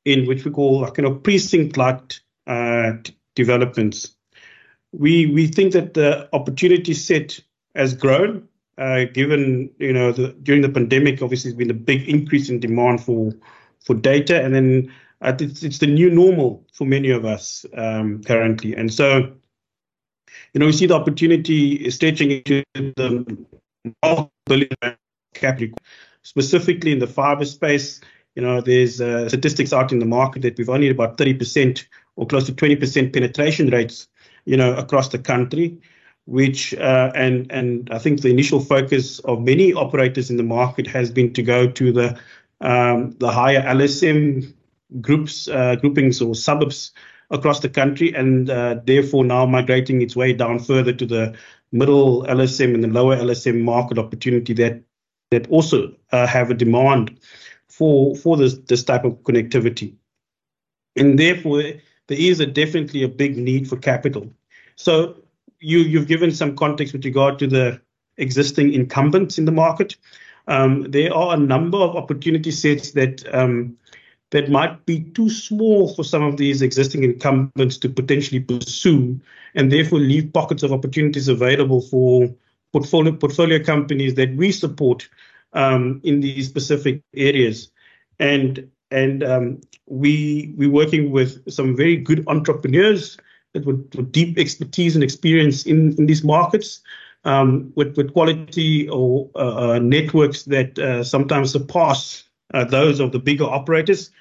in 0.06 0.28
which 0.28 0.46
we 0.46 0.52
call 0.52 0.82
like, 0.82 0.98
you 0.98 1.04
know 1.04 1.16
precinct-like 1.16 2.14
uh, 2.48 2.94
developments. 3.36 4.16
We 4.92 5.26
we 5.26 5.48
think 5.48 5.74
that 5.74 5.94
the 5.94 6.30
opportunity 6.34 6.94
set 6.94 7.40
has 7.76 7.94
grown, 7.94 8.48
uh, 8.78 9.06
given 9.14 9.72
you 9.80 9.94
know 9.94 10.12
the, 10.12 10.30
during 10.44 10.62
the 10.62 10.70
pandemic, 10.70 11.22
obviously, 11.22 11.52
there's 11.52 11.58
been 11.58 11.72
a 11.72 11.74
big 11.74 12.08
increase 12.08 12.50
in 12.50 12.60
demand 12.60 13.04
for 13.04 13.34
for 13.84 13.96
data, 13.96 14.42
and 14.42 14.56
then 14.56 14.94
uh, 15.22 15.34
it's, 15.40 15.64
it's 15.64 15.80
the 15.80 15.88
new 15.88 16.10
normal 16.10 16.66
for 16.72 16.86
many 16.86 17.10
of 17.10 17.26
us 17.26 17.66
um, 17.76 18.24
currently, 18.24 18.76
and 18.76 18.94
so 18.94 19.34
you 20.54 20.60
know 20.60 20.68
we 20.68 20.72
see 20.72 20.86
the 20.86 20.96
opportunity 20.96 21.90
stretching 21.90 22.32
into 22.32 22.64
the 22.74 23.26
billion 24.46 24.70
capital, 25.34 25.78
specifically 26.22 26.92
in 26.92 27.00
the 27.00 27.08
fiber 27.08 27.46
space 27.46 28.00
you 28.36 28.42
know, 28.42 28.62
there's 28.62 29.00
uh, 29.00 29.28
statistics 29.30 29.74
out 29.74 29.92
in 29.92 30.00
the 30.00 30.06
market 30.06 30.42
that 30.42 30.58
we've 30.58 30.70
only 30.70 30.90
about 30.90 31.18
30% 31.18 31.86
or 32.18 32.28
close 32.28 32.46
to 32.46 32.54
20% 32.54 33.14
penetration 33.14 33.70
rates, 33.70 34.08
you 34.44 34.58
know, 34.58 34.76
across 34.76 35.10
the 35.10 35.20
country, 35.20 35.80
which 36.26 36.74
uh, 36.74 37.12
and 37.16 37.52
and 37.52 37.90
I 37.92 38.00
think 38.00 38.22
the 38.22 38.30
initial 38.30 38.60
focus 38.60 39.20
of 39.20 39.42
many 39.42 39.74
operators 39.74 40.30
in 40.30 40.38
the 40.38 40.44
market 40.44 40.88
has 40.88 41.12
been 41.12 41.34
to 41.34 41.44
go 41.44 41.70
to 41.70 41.92
the 41.92 42.20
um, 42.62 43.12
the 43.20 43.32
higher 43.32 43.62
LSM 43.62 44.54
groups, 45.02 45.48
uh, 45.48 45.76
groupings 45.76 46.22
or 46.22 46.36
suburbs 46.36 46.92
across 47.32 47.60
the 47.60 47.70
country, 47.70 48.14
and 48.14 48.50
uh, 48.50 48.80
therefore 48.86 49.24
now 49.24 49.46
migrating 49.46 50.02
its 50.02 50.16
way 50.16 50.34
down 50.34 50.60
further 50.60 50.94
to 50.94 51.06
the 51.06 51.36
middle 51.72 52.24
LSM 52.24 52.74
and 52.74 52.84
the 52.84 52.88
lower 52.88 53.16
LSM 53.16 53.62
market 53.62 53.98
opportunity 53.98 54.54
that 54.54 54.82
that 55.32 55.48
also 55.50 55.94
uh, 56.12 56.28
have 56.28 56.52
a 56.52 56.54
demand 56.54 57.20
for 57.70 58.16
for 58.16 58.38
this 58.38 58.58
this 58.60 58.84
type 58.84 59.04
of 59.04 59.14
connectivity, 59.24 59.96
and 60.96 61.20
therefore 61.20 61.62
there 62.08 62.20
is 62.20 62.40
a 62.40 62.46
definitely 62.46 63.04
a 63.04 63.08
big 63.08 63.38
need 63.38 63.68
for 63.68 63.78
capital. 63.78 64.32
So 64.76 65.16
you 65.60 65.80
you've 65.80 66.08
given 66.08 66.32
some 66.32 66.56
context 66.56 66.94
with 66.94 67.06
regard 67.06 67.40
to 67.40 67.48
the 67.48 67.82
existing 68.18 68.74
incumbents 68.74 69.38
in 69.38 69.46
the 69.46 69.52
market. 69.52 69.96
Um, 70.48 70.84
there 70.92 71.14
are 71.14 71.34
a 71.34 71.40
number 71.40 71.78
of 71.78 71.96
opportunity 71.96 72.52
sets 72.52 72.92
that 72.92 73.24
um, 73.34 73.78
that 74.32 74.50
might 74.50 74.86
be 74.86 75.02
too 75.02 75.30
small 75.30 75.94
for 75.94 76.04
some 76.04 76.24
of 76.24 76.38
these 76.38 76.62
existing 76.62 77.04
incumbents 77.04 77.78
to 77.80 77.90
potentially 77.90 78.40
pursue, 78.40 79.20
and 79.56 79.72
therefore 79.72 80.00
leave 80.00 80.34
pockets 80.34 80.64
of 80.64 80.72
opportunities 80.72 81.28
available 81.28 81.82
for 81.82 82.34
portfolio 82.74 83.14
portfolio 83.14 83.64
companies 83.64 84.16
that 84.16 84.36
we 84.36 84.52
support 84.52 85.08
um, 85.56 86.02
in 86.04 86.20
these 86.20 86.48
specific 86.48 87.02
areas. 87.16 87.72
And 88.20 88.70
and 88.92 89.24
um, 89.24 89.62
we 89.88 90.54
we're 90.58 90.70
working 90.70 91.12
with 91.12 91.52
some 91.52 91.76
very 91.76 91.98
good 91.98 92.24
entrepreneurs 92.28 93.18
that 93.54 93.66
with, 93.66 93.90
with 93.96 94.12
deep 94.12 94.38
expertise 94.38 94.96
and 94.96 95.04
experience 95.04 95.66
in, 95.66 95.96
in 95.98 96.06
these 96.06 96.24
markets, 96.24 96.82
um, 97.24 97.72
with 97.76 97.98
with 97.98 98.14
quality 98.14 98.88
or 98.90 99.30
uh, 99.36 99.80
networks 99.80 100.44
that 100.44 100.78
uh, 100.78 101.04
sometimes 101.04 101.52
surpass 101.52 102.24
uh, 102.54 102.64
those 102.64 103.00
of 103.00 103.12
the 103.12 103.20
bigger 103.20 103.46
operators. 103.46 104.12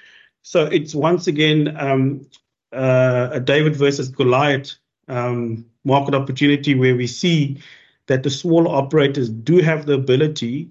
So 0.41 0.65
it's 0.65 0.95
once 0.95 1.27
again 1.27 1.75
um, 1.79 2.27
uh, 2.73 3.29
a 3.31 3.39
David 3.39 3.75
versus 3.75 4.09
Goliath 4.09 4.75
um, 5.07 5.65
market 5.83 6.15
opportunity 6.15 6.75
where 6.75 6.95
we 6.95 7.07
see 7.07 7.61
that 8.07 8.23
the 8.23 8.29
smaller 8.29 8.69
operators 8.69 9.29
do 9.29 9.57
have 9.59 9.85
the 9.85 9.93
ability 9.93 10.69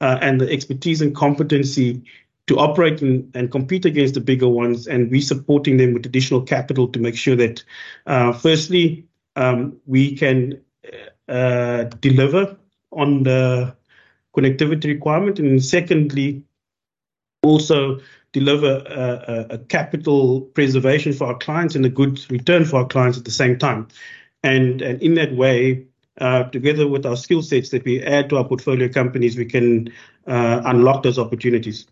uh, 0.00 0.18
and 0.20 0.40
the 0.40 0.50
expertise 0.50 1.00
and 1.00 1.14
competency 1.14 2.02
to 2.46 2.58
operate 2.58 3.02
and, 3.02 3.28
and, 3.34 3.50
compete 3.50 3.84
against 3.84 4.14
the 4.14 4.20
bigger 4.20 4.48
ones, 4.48 4.86
and 4.86 5.10
we 5.10 5.20
supporting 5.20 5.78
them 5.78 5.94
with 5.94 6.06
additional 6.06 6.40
capital 6.40 6.86
to 6.86 7.00
make 7.00 7.16
sure 7.16 7.34
that, 7.34 7.64
uh, 8.06 8.32
firstly, 8.32 9.04
um, 9.34 9.76
we 9.86 10.14
can 10.16 10.60
uh, 11.28 11.84
deliver 12.00 12.56
on 12.92 13.24
the 13.24 13.74
connectivity 14.36 14.84
requirement, 14.84 15.38
and 15.38 15.64
secondly, 15.64 16.42
also 17.42 17.98
deliver 18.32 18.82
a, 18.86 19.54
a, 19.54 19.58
capital 19.58 20.42
preservation 20.42 21.12
for 21.12 21.28
our 21.28 21.38
clients 21.38 21.74
and 21.74 21.86
a 21.86 21.88
good 21.88 22.30
return 22.30 22.64
for 22.64 22.76
our 22.80 22.86
clients 22.86 23.16
at 23.16 23.24
the 23.24 23.30
same 23.30 23.58
time. 23.58 23.88
And, 24.42 24.82
and 24.82 25.00
in 25.00 25.14
that 25.14 25.34
way, 25.34 25.85
uh, 26.20 26.44
together 26.44 26.88
with 26.88 27.06
our 27.06 27.16
skill 27.16 27.42
sets 27.42 27.70
that 27.70 27.84
we 27.84 28.02
add 28.02 28.30
to 28.30 28.38
our 28.38 28.44
portfolio 28.44 28.88
companies, 28.88 29.36
we 29.36 29.44
can 29.44 29.92
uh, 30.26 30.62
unlock 30.64 31.02
those 31.02 31.18
opportunities. 31.18 31.86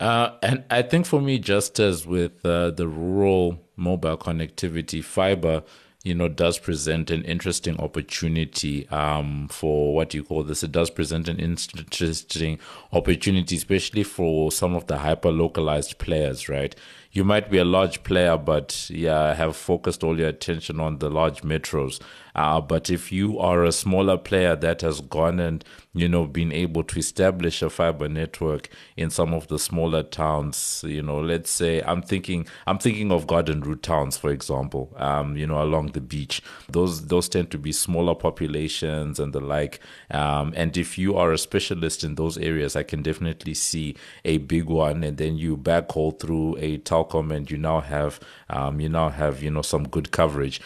Uh, 0.00 0.30
and 0.42 0.64
I 0.70 0.82
think 0.82 1.06
for 1.06 1.20
me, 1.20 1.38
just 1.38 1.78
as 1.78 2.06
with 2.06 2.44
uh, 2.44 2.70
the 2.70 2.88
rural 2.88 3.60
mobile 3.76 4.16
connectivity, 4.16 5.02
fiber, 5.02 5.62
you 6.02 6.14
know, 6.14 6.28
does 6.28 6.58
present 6.58 7.10
an 7.10 7.24
interesting 7.24 7.80
opportunity 7.80 8.86
um, 8.88 9.48
for 9.48 9.94
what 9.94 10.12
you 10.12 10.22
call 10.22 10.42
this. 10.42 10.62
It 10.62 10.72
does 10.72 10.90
present 10.90 11.28
an 11.28 11.38
interesting 11.38 12.58
opportunity, 12.92 13.56
especially 13.56 14.02
for 14.02 14.52
some 14.52 14.74
of 14.74 14.86
the 14.88 14.98
hyper 14.98 15.30
localized 15.30 15.98
players, 15.98 16.48
right? 16.48 16.74
you 17.14 17.22
might 17.22 17.48
be 17.48 17.58
a 17.58 17.64
large 17.64 18.02
player, 18.02 18.36
but 18.36 18.90
yeah, 18.90 19.34
have 19.34 19.56
focused 19.56 20.02
all 20.02 20.18
your 20.18 20.28
attention 20.28 20.80
on 20.80 20.98
the 20.98 21.08
large 21.08 21.42
metros. 21.42 22.02
Uh, 22.34 22.60
but 22.60 22.90
if 22.90 23.12
you 23.12 23.38
are 23.38 23.64
a 23.64 23.72
smaller 23.72 24.16
player 24.16 24.56
that 24.56 24.80
has 24.80 25.00
gone 25.00 25.38
and 25.38 25.64
you 25.92 26.08
know 26.08 26.26
been 26.26 26.50
able 26.50 26.82
to 26.82 26.98
establish 26.98 27.62
a 27.62 27.70
fiber 27.70 28.08
network 28.08 28.68
in 28.96 29.10
some 29.10 29.32
of 29.32 29.46
the 29.48 29.58
smaller 29.58 30.02
towns, 30.02 30.84
you 30.86 31.02
know, 31.02 31.20
let's 31.20 31.50
say 31.50 31.80
I'm 31.82 32.02
thinking 32.02 32.46
I'm 32.66 32.78
thinking 32.78 33.12
of 33.12 33.26
garden 33.26 33.60
route 33.60 33.82
towns, 33.82 34.16
for 34.16 34.30
example, 34.30 34.92
um, 34.96 35.36
you 35.36 35.46
know, 35.46 35.62
along 35.62 35.92
the 35.92 36.00
beach. 36.00 36.42
Those 36.68 37.06
those 37.06 37.28
tend 37.28 37.50
to 37.52 37.58
be 37.58 37.72
smaller 37.72 38.14
populations 38.14 39.20
and 39.20 39.32
the 39.32 39.40
like. 39.40 39.80
Um, 40.10 40.52
and 40.56 40.76
if 40.76 40.98
you 40.98 41.16
are 41.16 41.32
a 41.32 41.38
specialist 41.38 42.02
in 42.02 42.16
those 42.16 42.38
areas, 42.38 42.74
I 42.74 42.82
can 42.82 43.02
definitely 43.02 43.54
see 43.54 43.96
a 44.24 44.38
big 44.38 44.64
one, 44.64 45.04
and 45.04 45.16
then 45.16 45.36
you 45.36 45.56
backhaul 45.56 46.18
through 46.18 46.56
a 46.58 46.78
town 46.78 47.04
and 47.04 47.50
you 47.50 47.58
now 47.58 47.80
have 47.80 48.18
um, 48.48 48.80
you 48.80 48.88
now 48.88 49.10
have 49.10 49.42
you 49.42 49.50
know 49.50 49.62
some 49.62 49.86
good 49.88 50.10
coverage. 50.10 50.60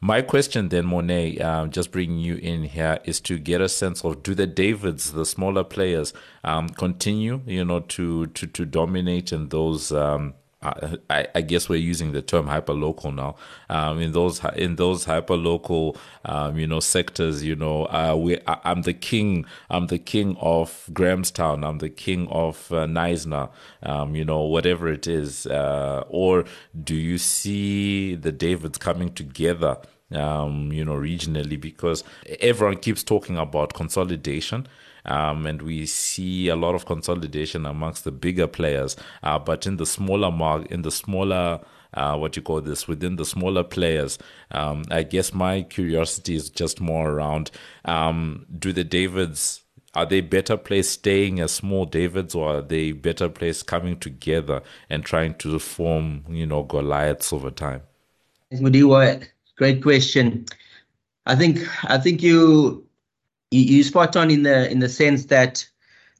My 0.00 0.22
question 0.22 0.68
then, 0.68 0.84
Morné, 0.84 1.40
um, 1.42 1.70
just 1.70 1.90
bringing 1.90 2.18
you 2.20 2.36
in 2.36 2.62
here, 2.62 3.00
is 3.04 3.20
to 3.22 3.38
get 3.38 3.60
a 3.60 3.68
sense 3.68 4.04
of 4.04 4.22
do 4.22 4.34
the 4.34 4.46
Davids, 4.46 5.12
the 5.12 5.26
smaller 5.26 5.64
players, 5.64 6.12
um, 6.44 6.68
continue, 6.68 7.40
you 7.46 7.64
know, 7.64 7.80
to 7.80 8.26
to 8.26 8.46
to 8.46 8.64
dominate 8.64 9.32
in 9.32 9.48
those 9.48 9.90
um, 9.90 10.34
I, 10.60 11.28
I, 11.36 11.40
guess 11.42 11.68
we're 11.68 11.76
using 11.76 12.10
the 12.10 12.20
term 12.20 12.48
hyper 12.48 12.72
local 12.72 13.12
now. 13.12 13.36
Um, 13.70 14.00
in 14.00 14.10
those 14.10 14.44
in 14.56 14.74
those 14.74 15.04
hyper 15.04 15.36
local, 15.36 15.96
um, 16.24 16.58
you 16.58 16.66
know, 16.66 16.80
sectors, 16.80 17.44
you 17.44 17.54
know, 17.54 17.84
uh, 17.86 18.16
we 18.18 18.38
I, 18.44 18.58
am 18.64 18.82
the 18.82 18.92
king. 18.92 19.46
I'm 19.70 19.86
the 19.86 20.00
king 20.00 20.36
of 20.40 20.90
Grahamstown. 20.92 21.62
I'm 21.62 21.78
the 21.78 21.88
king 21.88 22.26
of 22.28 22.72
uh, 22.72 22.86
Knysna. 22.86 23.50
Um, 23.84 24.16
you 24.16 24.24
know, 24.24 24.42
whatever 24.42 24.88
it 24.88 25.06
is. 25.06 25.46
Uh, 25.46 26.02
or 26.08 26.44
do 26.82 26.96
you 26.96 27.18
see 27.18 28.16
the 28.16 28.32
Davids 28.32 28.78
coming 28.78 29.12
together? 29.12 29.76
Um, 30.10 30.72
you 30.72 30.84
know, 30.84 30.94
regionally 30.94 31.60
because 31.60 32.02
everyone 32.40 32.78
keeps 32.78 33.04
talking 33.04 33.36
about 33.36 33.74
consolidation. 33.74 34.66
Um, 35.04 35.46
and 35.46 35.62
we 35.62 35.86
see 35.86 36.48
a 36.48 36.56
lot 36.56 36.74
of 36.74 36.86
consolidation 36.86 37.66
amongst 37.66 38.04
the 38.04 38.12
bigger 38.12 38.46
players. 38.46 38.96
Uh, 39.22 39.38
but 39.38 39.66
in 39.66 39.76
the 39.76 39.86
smaller 39.86 40.30
mark, 40.30 40.66
in 40.66 40.82
the 40.82 40.90
smaller 40.90 41.60
uh, 41.94 42.14
what 42.14 42.36
you 42.36 42.42
call 42.42 42.60
this 42.60 42.86
within 42.86 43.16
the 43.16 43.24
smaller 43.24 43.64
players. 43.64 44.18
Um, 44.50 44.84
I 44.90 45.04
guess 45.04 45.32
my 45.32 45.62
curiosity 45.62 46.34
is 46.36 46.50
just 46.50 46.82
more 46.82 47.10
around: 47.10 47.50
um, 47.86 48.44
Do 48.58 48.74
the 48.74 48.84
Davids 48.84 49.62
are 49.94 50.06
they 50.06 50.20
better 50.20 50.56
placed 50.56 50.92
staying 50.92 51.40
as 51.40 51.52
small 51.52 51.86
Davids, 51.86 52.34
or 52.34 52.58
are 52.58 52.62
they 52.62 52.92
better 52.92 53.28
placed 53.28 53.66
coming 53.66 53.98
together 53.98 54.62
and 54.90 55.04
trying 55.04 55.34
to 55.36 55.58
form, 55.58 56.24
you 56.28 56.46
know, 56.46 56.62
Goliaths 56.62 57.32
over 57.32 57.50
time? 57.50 57.82
Mudiwa, 58.52 59.26
great 59.56 59.82
question. 59.82 60.46
I 61.26 61.34
think 61.34 61.58
I 61.90 61.98
think 61.98 62.22
you 62.22 62.86
you, 63.50 63.60
you 63.60 63.82
spot 63.82 64.16
on 64.16 64.30
in 64.30 64.42
the 64.42 64.70
in 64.70 64.78
the 64.78 64.88
sense 64.88 65.26
that 65.26 65.66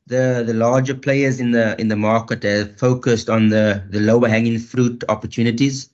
the 0.06 0.42
the 0.46 0.54
larger 0.54 0.94
players 0.94 1.40
in 1.40 1.50
the 1.52 1.78
in 1.80 1.88
the 1.88 1.96
market 1.96 2.44
are 2.44 2.66
focused 2.66 3.28
on 3.28 3.50
the 3.50 3.84
the 3.90 4.00
lower 4.00 4.28
hanging 4.28 4.58
fruit 4.58 5.04
opportunities. 5.08 5.90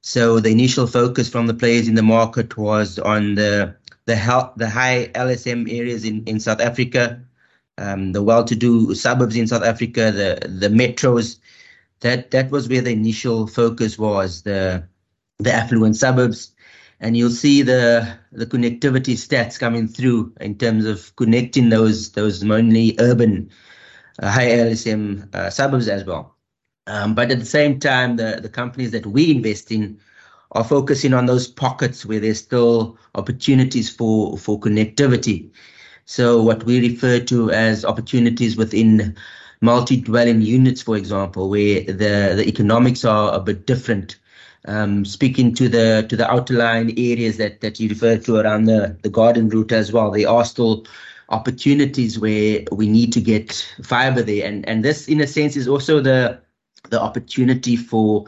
So 0.00 0.40
the 0.40 0.50
initial 0.50 0.86
focus 0.86 1.28
from 1.28 1.46
the 1.46 1.54
players 1.54 1.86
in 1.86 1.94
the 1.94 2.02
market 2.02 2.56
was 2.56 2.98
on 2.98 3.34
the 3.36 3.74
the 4.06 4.16
health, 4.16 4.52
the 4.56 4.68
high 4.68 5.10
LSM 5.14 5.72
areas 5.72 6.04
in, 6.04 6.24
in 6.24 6.40
South 6.40 6.60
Africa, 6.60 7.20
um, 7.78 8.12
the 8.12 8.22
well-to-do 8.22 8.94
suburbs 8.96 9.36
in 9.36 9.46
South 9.46 9.62
Africa, 9.62 10.10
the 10.10 10.48
the 10.48 10.68
metros. 10.68 11.38
That 12.00 12.32
that 12.32 12.50
was 12.50 12.68
where 12.68 12.80
the 12.80 12.90
initial 12.90 13.46
focus 13.46 13.96
was 13.96 14.42
the 14.42 14.82
the 15.38 15.52
affluent 15.52 15.96
suburbs, 15.96 16.51
and 17.02 17.16
you'll 17.16 17.30
see 17.30 17.62
the 17.62 18.16
the 18.30 18.46
connectivity 18.46 19.14
stats 19.14 19.58
coming 19.58 19.88
through 19.88 20.32
in 20.40 20.56
terms 20.56 20.86
of 20.86 21.14
connecting 21.16 21.68
those 21.68 22.12
those 22.12 22.42
mainly 22.44 22.96
urban 23.00 23.50
uh, 24.22 24.30
high 24.30 24.48
LSM 24.48 25.34
uh, 25.34 25.50
suburbs 25.50 25.88
as 25.88 26.04
well. 26.04 26.36
Um, 26.86 27.14
but 27.14 27.30
at 27.30 27.38
the 27.38 27.44
same 27.44 27.78
time, 27.80 28.16
the 28.16 28.38
the 28.40 28.48
companies 28.48 28.92
that 28.92 29.06
we 29.06 29.30
invest 29.30 29.70
in 29.70 30.00
are 30.52 30.64
focusing 30.64 31.12
on 31.12 31.26
those 31.26 31.48
pockets 31.48 32.06
where 32.06 32.20
there's 32.20 32.38
still 32.38 32.96
opportunities 33.16 33.90
for 33.90 34.38
for 34.38 34.58
connectivity. 34.60 35.50
So 36.04 36.42
what 36.42 36.64
we 36.64 36.80
refer 36.80 37.20
to 37.20 37.50
as 37.50 37.84
opportunities 37.84 38.56
within 38.56 39.16
multi-dwelling 39.60 40.42
units, 40.42 40.82
for 40.82 40.96
example, 40.96 41.48
where 41.48 41.82
the, 41.84 42.34
the 42.36 42.44
economics 42.46 43.04
are 43.04 43.32
a 43.32 43.40
bit 43.40 43.66
different. 43.66 44.18
Um, 44.66 45.04
speaking 45.04 45.54
to 45.54 45.68
the 45.68 46.06
to 46.08 46.16
the 46.16 46.30
outlying 46.30 46.96
areas 46.98 47.36
that, 47.38 47.60
that 47.62 47.80
you 47.80 47.88
refer 47.88 48.16
to 48.18 48.36
around 48.36 48.64
the, 48.66 48.96
the 49.02 49.08
garden 49.08 49.48
route 49.48 49.72
as 49.72 49.92
well, 49.92 50.10
there 50.10 50.28
are 50.28 50.44
still 50.44 50.86
opportunities 51.30 52.18
where 52.18 52.62
we 52.70 52.86
need 52.86 53.12
to 53.14 53.20
get 53.20 53.52
fiber 53.82 54.22
there. 54.22 54.46
And 54.46 54.68
and 54.68 54.84
this 54.84 55.08
in 55.08 55.20
a 55.20 55.26
sense 55.26 55.56
is 55.56 55.66
also 55.66 56.00
the 56.00 56.40
the 56.90 57.00
opportunity 57.00 57.76
for 57.76 58.26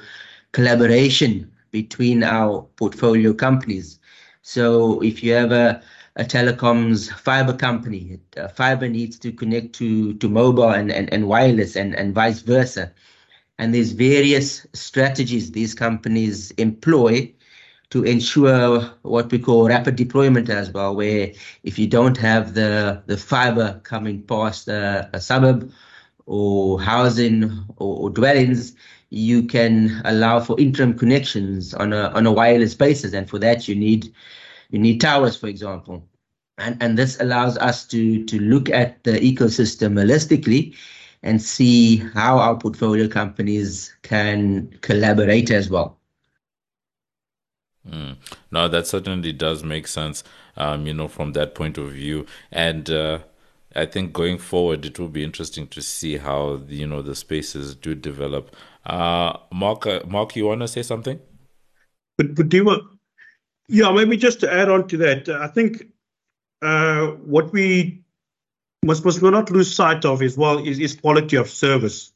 collaboration 0.53 1.53
between 1.71 2.25
our 2.25 2.63
portfolio 2.77 3.33
companies. 3.33 4.01
So 4.43 5.01
if 5.03 5.23
you 5.23 5.33
have 5.35 5.53
a 5.53 5.83
a 6.17 6.25
telecoms 6.25 7.13
fiber 7.13 7.53
company. 7.53 8.21
Uh, 8.37 8.49
fiber 8.49 8.89
needs 8.89 9.19
to 9.19 9.33
connect 9.33 9.75
to, 9.75 10.15
to 10.15 10.29
mobile 10.29 10.71
and, 10.71 10.93
and, 10.93 11.13
and 11.13 11.27
wireless 11.29 11.77
and, 11.77 11.95
and 11.95 12.15
vice 12.15 12.41
versa. 12.41 12.93
And 13.59 13.75
there's 13.75 13.93
various 13.93 14.67
strategies 14.73 15.53
these 15.53 15.75
companies 15.75 16.51
employ 16.53 17.33
to 17.91 18.03
ensure 18.03 18.81
what 19.03 19.31
we 19.31 19.39
call 19.39 19.69
rapid 19.69 19.95
deployment 19.97 20.49
as 20.51 20.73
well, 20.73 20.97
where 20.97 21.33
if 21.63 21.79
you 21.79 21.87
don't 21.87 22.17
have 22.17 22.55
the, 22.55 23.03
the 23.07 23.17
fiber 23.17 23.81
coming 23.85 24.23
past 24.23 24.67
a, 24.67 25.09
a 25.13 25.21
suburb 25.21 25.71
or 26.27 26.81
housing 26.81 27.45
or, 27.77 27.97
or 27.99 28.11
dwellings, 28.11 28.75
you 29.11 29.45
can 29.45 30.03
allow 30.05 30.41
for 30.41 30.59
interim 30.59 30.99
connections 30.99 31.73
on 31.75 31.93
a 31.93 32.09
on 32.09 32.27
a 32.27 32.33
wireless 32.33 32.75
basis, 32.75 33.13
and 33.13 33.31
for 33.31 33.39
that 33.39 33.69
you 33.69 33.77
need 33.77 34.13
you 34.71 34.79
need 34.81 35.01
towers, 35.01 35.37
for 35.37 35.47
example. 35.47 36.09
And, 36.59 36.77
and 36.83 36.99
this 36.99 37.21
allows 37.21 37.57
us 37.59 37.85
to, 37.89 38.25
to 38.25 38.41
look 38.41 38.71
at 38.71 39.03
the 39.05 39.13
ecosystem 39.13 39.95
holistically 39.95 40.77
and 41.25 41.43
see 41.43 41.97
how 41.97 42.39
our 42.39 42.55
portfolio 42.57 43.09
companies 43.09 43.97
can 44.03 44.69
collaborate 44.83 45.51
as 45.51 45.71
well. 45.71 45.99
Mm. 47.89 48.17
No, 48.51 48.69
that 48.69 48.87
certainly 48.87 49.33
does 49.33 49.65
make 49.65 49.87
sense, 49.87 50.23
um, 50.57 50.87
you 50.87 50.93
know, 50.93 51.09
from 51.09 51.33
that 51.33 51.55
point 51.55 51.79
of 51.79 51.93
view. 51.93 52.27
And 52.53 52.89
uh, 52.91 53.21
I 53.75 53.87
think 53.87 54.13
going 54.13 54.37
forward, 54.37 54.85
it 54.85 54.99
will 54.99 55.09
be 55.09 55.25
interesting 55.25 55.67
to 55.69 55.81
see 55.81 56.19
how, 56.19 56.61
you 56.69 56.87
know, 56.87 57.01
the 57.01 57.15
spaces 57.15 57.75
do 57.75 57.95
develop. 57.95 58.55
Uh, 58.85 59.39
Mark, 59.51 59.87
uh, 59.87 60.01
Mark, 60.07 60.37
you 60.37 60.47
want 60.47 60.61
to 60.61 60.69
say 60.69 60.83
something? 60.83 61.19
But, 62.19 62.35
but 62.35 62.51
do 62.51 62.57
you, 62.59 62.99
yeah, 63.69 63.91
maybe 63.91 64.19
just 64.19 64.41
to 64.41 64.53
add 64.53 64.69
on 64.69 64.89
to 64.89 64.99
that, 64.99 65.29
I 65.31 65.47
think 65.47 65.87
uh, 66.61 67.07
what 67.09 67.51
we 67.51 68.04
must, 68.85 69.05
must 69.05 69.23
not 69.23 69.51
lose 69.51 69.75
sight 69.75 70.05
of 70.05 70.23
as 70.23 70.37
well 70.37 70.59
is, 70.59 70.79
is 70.79 70.97
quality 70.97 71.37
of 71.37 71.49
service. 71.49 72.13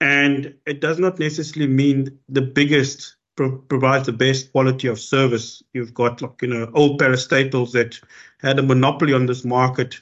And 0.00 0.54
it 0.66 0.80
does 0.80 0.98
not 0.98 1.18
necessarily 1.18 1.72
mean 1.72 2.18
the 2.28 2.42
biggest 2.42 3.16
pro- 3.36 3.58
provides 3.58 4.06
the 4.06 4.12
best 4.12 4.52
quality 4.52 4.88
of 4.88 4.98
service. 4.98 5.62
You've 5.72 5.94
got 5.94 6.22
like 6.22 6.42
you 6.42 6.48
know 6.48 6.70
old 6.74 7.00
parastatals 7.00 7.72
that 7.72 8.00
had 8.40 8.58
a 8.58 8.62
monopoly 8.62 9.12
on 9.12 9.26
this 9.26 9.44
market, 9.44 10.00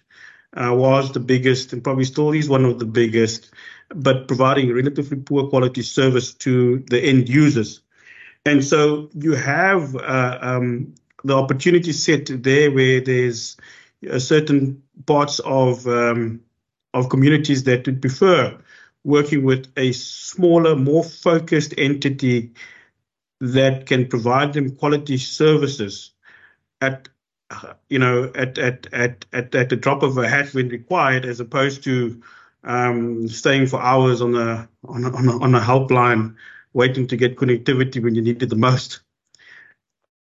uh, 0.57 0.75
was 0.75 1.13
the 1.13 1.21
biggest 1.21 1.73
and 1.73 1.85
probably 1.85 2.05
still 2.05 2.33
is 2.33 2.49
one 2.49 2.65
of 2.65 2.79
the 2.79 2.87
biggest, 2.87 3.51
but 3.95 4.27
providing 4.27 4.73
relatively 4.73 5.17
poor 5.19 5.49
quality 5.49 5.83
service 5.83 6.35
to 6.35 6.79
the 6.89 7.01
end 7.01 7.29
users. 7.29 7.83
And 8.47 8.65
so 8.65 9.11
you 9.15 9.33
have 9.33 9.95
uh, 9.97 10.39
um, 10.41 10.95
the 11.25 11.37
opportunity 11.37 11.93
set 11.93 12.43
there 12.43 12.71
where 12.71 13.01
there's 13.01 13.57
certain 14.19 14.83
parts 15.07 15.39
of 15.41 15.87
um, 15.87 16.41
of 16.95 17.09
communities 17.09 17.65
that 17.65 17.87
would 17.87 18.01
prefer 18.01 18.59
working 19.05 19.45
with 19.45 19.67
a 19.77 19.93
smaller, 19.93 20.77
more 20.77 21.05
focused 21.05 21.75
entity 21.79 22.53
that 23.41 23.87
can 23.87 24.07
provide 24.07 24.53
them 24.53 24.77
quality 24.77 25.17
services 25.17 26.13
at 26.81 27.09
you 27.89 27.99
know 27.99 28.31
at 28.35 28.59
at 28.59 28.87
at 28.93 29.25
at, 29.33 29.55
at 29.55 29.69
the 29.71 29.77
drop 29.77 30.03
of 30.03 30.19
a 30.19 30.29
hat 30.29 30.53
when 30.55 30.69
required, 30.69 31.25
as 31.25 31.41
opposed 31.41 31.83
to 31.85 32.23
um, 32.65 33.27
staying 33.29 33.67
for 33.67 33.81
hours 33.81 34.21
on 34.21 34.35
a 34.37 34.69
on 34.85 35.05
a, 35.05 35.17
on 35.17 35.29
a, 35.29 35.39
on 35.41 35.55
a 35.55 35.61
helpline 35.61 36.37
waiting 36.73 37.07
to 37.07 37.17
get 37.17 37.37
connectivity 37.37 38.03
when 38.03 38.15
you 38.15 38.23
need 38.23 38.43
it 38.43 38.47
the 38.47 38.57
most. 38.57 39.01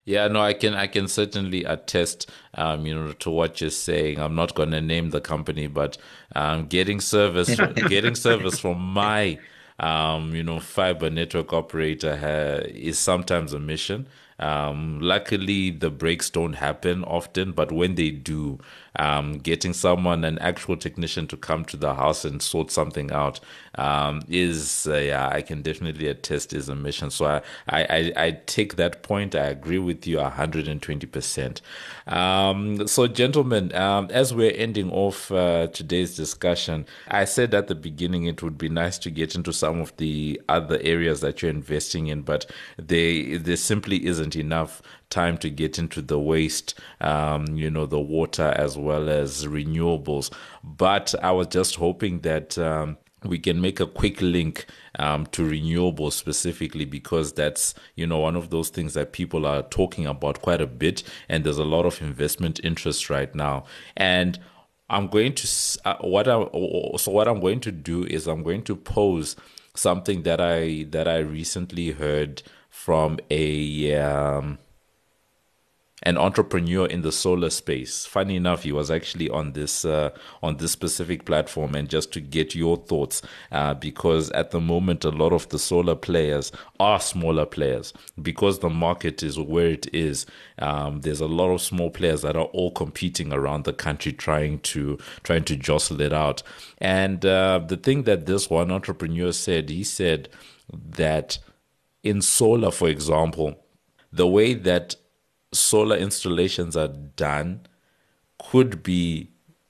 Yeah, 0.04 0.28
no, 0.28 0.42
I 0.42 0.54
can 0.54 0.74
I 0.74 0.88
can 0.88 1.08
certainly 1.08 1.64
attest, 1.64 2.30
um, 2.56 2.86
you 2.88 2.96
know, 2.96 3.12
to 3.14 3.30
what 3.30 3.62
you're 3.62 3.70
saying. 3.70 4.20
I'm 4.20 4.34
not 4.36 4.56
going 4.56 4.72
to 4.72 4.82
name 4.82 5.12
the 5.12 5.22
company, 5.22 5.68
but 5.68 5.98
um, 6.36 6.66
getting 6.68 7.00
service 7.00 7.56
getting 7.88 8.16
service 8.16 8.60
from 8.60 8.80
my 8.80 9.40
um, 9.80 10.34
you 10.34 10.44
know 10.44 10.60
fiber 10.60 11.10
network 11.12 11.54
operator 11.54 12.18
ha- 12.18 12.66
is 12.68 12.98
sometimes 12.98 13.54
a 13.54 13.60
mission. 13.60 14.08
Um, 14.40 15.00
luckily, 15.00 15.70
the 15.70 15.92
breaks 15.92 16.32
don't 16.32 16.54
happen 16.54 17.04
often, 17.04 17.52
but 17.52 17.72
when 17.72 17.94
they 17.94 18.10
do, 18.10 18.60
um, 18.98 19.38
getting 19.38 19.74
someone, 19.74 20.24
an 20.26 20.38
actual 20.40 20.76
technician, 20.76 21.28
to 21.28 21.38
come 21.38 21.66
to 21.66 21.78
the 21.78 21.96
house 21.96 22.26
and 22.26 22.42
sort 22.42 22.72
something 22.72 23.12
out 23.12 23.40
um, 23.76 24.22
is, 24.28 24.86
uh, 24.88 24.98
yeah, 24.98 25.30
I 25.30 25.42
can 25.42 25.62
definitely 25.62 26.08
attest 26.08 26.54
is 26.54 26.68
a 26.68 26.76
mission. 26.76 27.10
So 27.10 27.26
I, 27.26 27.42
I, 27.70 28.14
I, 28.18 28.32
take 28.46 28.76
that 28.76 29.02
point. 29.02 29.34
I 29.34 29.46
agree 29.46 29.80
with 29.80 30.06
you 30.06 30.18
120%. 30.18 31.62
Um, 32.08 32.86
so, 32.88 33.08
gentlemen, 33.08 33.74
um, 33.76 34.10
as 34.12 34.34
we're 34.34 34.54
ending 34.54 34.92
off 34.92 35.32
uh, 35.32 35.68
today's 35.68 36.16
discussion, 36.18 36.86
I 37.08 37.24
said 37.26 37.54
at 37.54 37.68
the 37.68 37.76
beginning 37.76 38.26
it 38.26 38.44
would 38.44 38.58
be 38.58 38.68
nice 38.68 38.98
to 39.00 39.10
get 39.10 39.36
into 39.36 39.54
some 39.54 39.80
of 39.80 39.96
the 39.98 40.42
other 40.50 40.80
areas 40.82 41.22
that 41.22 41.42
you're 41.42 41.52
investing 41.52 42.08
in, 42.08 42.24
but 42.24 42.46
they, 42.78 43.38
there 43.38 43.56
simply 43.56 44.06
isn't 44.06 44.36
enough 44.36 44.82
time 45.12 45.38
to 45.40 45.50
get 45.50 45.78
into 45.78 46.02
the 46.02 46.20
waste, 46.20 46.80
um, 47.02 47.46
you 47.56 47.70
know, 47.70 47.86
the 47.86 48.00
water 48.00 48.54
as 48.58 48.78
well 48.78 49.10
as 49.10 49.46
renewables. 49.46 50.34
But 50.64 51.14
I 51.22 51.32
was 51.32 51.48
just 51.48 51.76
hoping 51.76 52.22
that. 52.22 52.58
Um, 52.58 52.98
we 53.24 53.38
can 53.38 53.62
make 53.62 53.80
a 53.80 53.86
quick 53.86 54.20
link 54.22 54.66
um, 54.98 55.26
to 55.28 55.44
renewables 55.44 56.14
specifically 56.14 56.86
because 56.86 57.34
that's 57.34 57.74
you 57.96 58.08
know 58.08 58.20
one 58.20 58.36
of 58.36 58.50
those 58.50 58.70
things 58.70 58.94
that 58.94 59.12
people 59.12 59.46
are 59.46 59.62
talking 59.64 60.08
about 60.08 60.42
quite 60.42 60.62
a 60.62 60.68
bit 60.68 61.04
and 61.30 61.44
there's 61.44 61.58
a 61.58 61.64
lot 61.64 61.86
of 61.86 62.02
investment 62.02 62.60
interest 62.64 63.10
right 63.10 63.36
now 63.36 63.64
and 63.96 64.40
i'm 64.90 65.08
going 65.08 65.34
to 65.34 65.48
uh, 65.86 65.98
what 66.02 66.28
i 66.28 66.34
so 66.98 67.12
what 67.12 67.28
i'm 67.28 67.40
going 67.40 67.60
to 67.60 67.72
do 67.72 68.04
is 68.06 68.28
i'm 68.28 68.44
going 68.44 68.64
to 68.64 68.76
pose 68.76 69.36
something 69.76 70.24
that 70.24 70.42
i 70.42 70.86
that 70.90 71.08
i 71.08 71.20
recently 71.20 71.92
heard 71.92 72.42
from 72.70 73.20
a 73.30 73.94
um, 73.96 74.58
an 76.04 76.18
entrepreneur 76.18 76.88
in 76.88 77.02
the 77.02 77.12
solar 77.12 77.50
space. 77.50 78.06
Funny 78.06 78.36
enough, 78.36 78.64
he 78.64 78.72
was 78.72 78.90
actually 78.90 79.30
on 79.30 79.54
this 79.54 79.86
uh, 79.86 80.10
on 80.42 80.58
this 80.58 80.72
specific 80.72 81.26
platform, 81.26 81.76
and 81.76 81.90
just 81.90 82.12
to 82.14 82.22
get 82.22 82.56
your 82.56 82.78
thoughts, 82.78 83.22
uh, 83.52 83.74
because 83.76 84.32
at 84.32 84.52
the 84.52 84.60
moment 84.60 85.06
a 85.06 85.10
lot 85.10 85.32
of 85.32 85.48
the 85.50 85.60
solar 85.60 85.96
players 85.96 86.52
are 86.80 87.00
smaller 87.00 87.46
players 87.46 87.94
because 88.22 88.60
the 88.60 88.70
market 88.70 89.22
is 89.22 89.40
where 89.40 89.68
it 89.68 89.94
is. 89.94 90.26
Um, 90.60 91.02
there's 91.02 91.22
a 91.22 91.28
lot 91.28 91.52
of 91.52 91.62
small 91.62 91.90
players 91.90 92.22
that 92.24 92.36
are 92.36 92.46
all 92.46 92.72
competing 92.72 93.32
around 93.32 93.66
the 93.66 93.74
country, 93.74 94.12
trying 94.12 94.60
to 94.60 94.98
trying 95.24 95.44
to 95.46 95.56
jostle 95.56 96.02
it 96.02 96.14
out. 96.14 96.42
And 96.80 97.26
uh, 97.26 97.60
the 97.66 97.78
thing 97.78 98.04
that 98.04 98.26
this 98.26 98.50
one 98.50 98.72
entrepreneur 98.72 99.32
said, 99.32 99.70
he 99.70 99.84
said 99.84 100.30
that 100.74 101.38
in 102.04 102.22
solar, 102.22 102.72
for 102.72 102.88
example, 102.88 103.64
the 104.12 104.28
way 104.28 104.54
that 104.54 104.96
solar 105.54 105.96
installations 105.98 106.76
are 106.78 106.88
done 106.88 107.62
could 108.40 108.84
be 108.84 109.30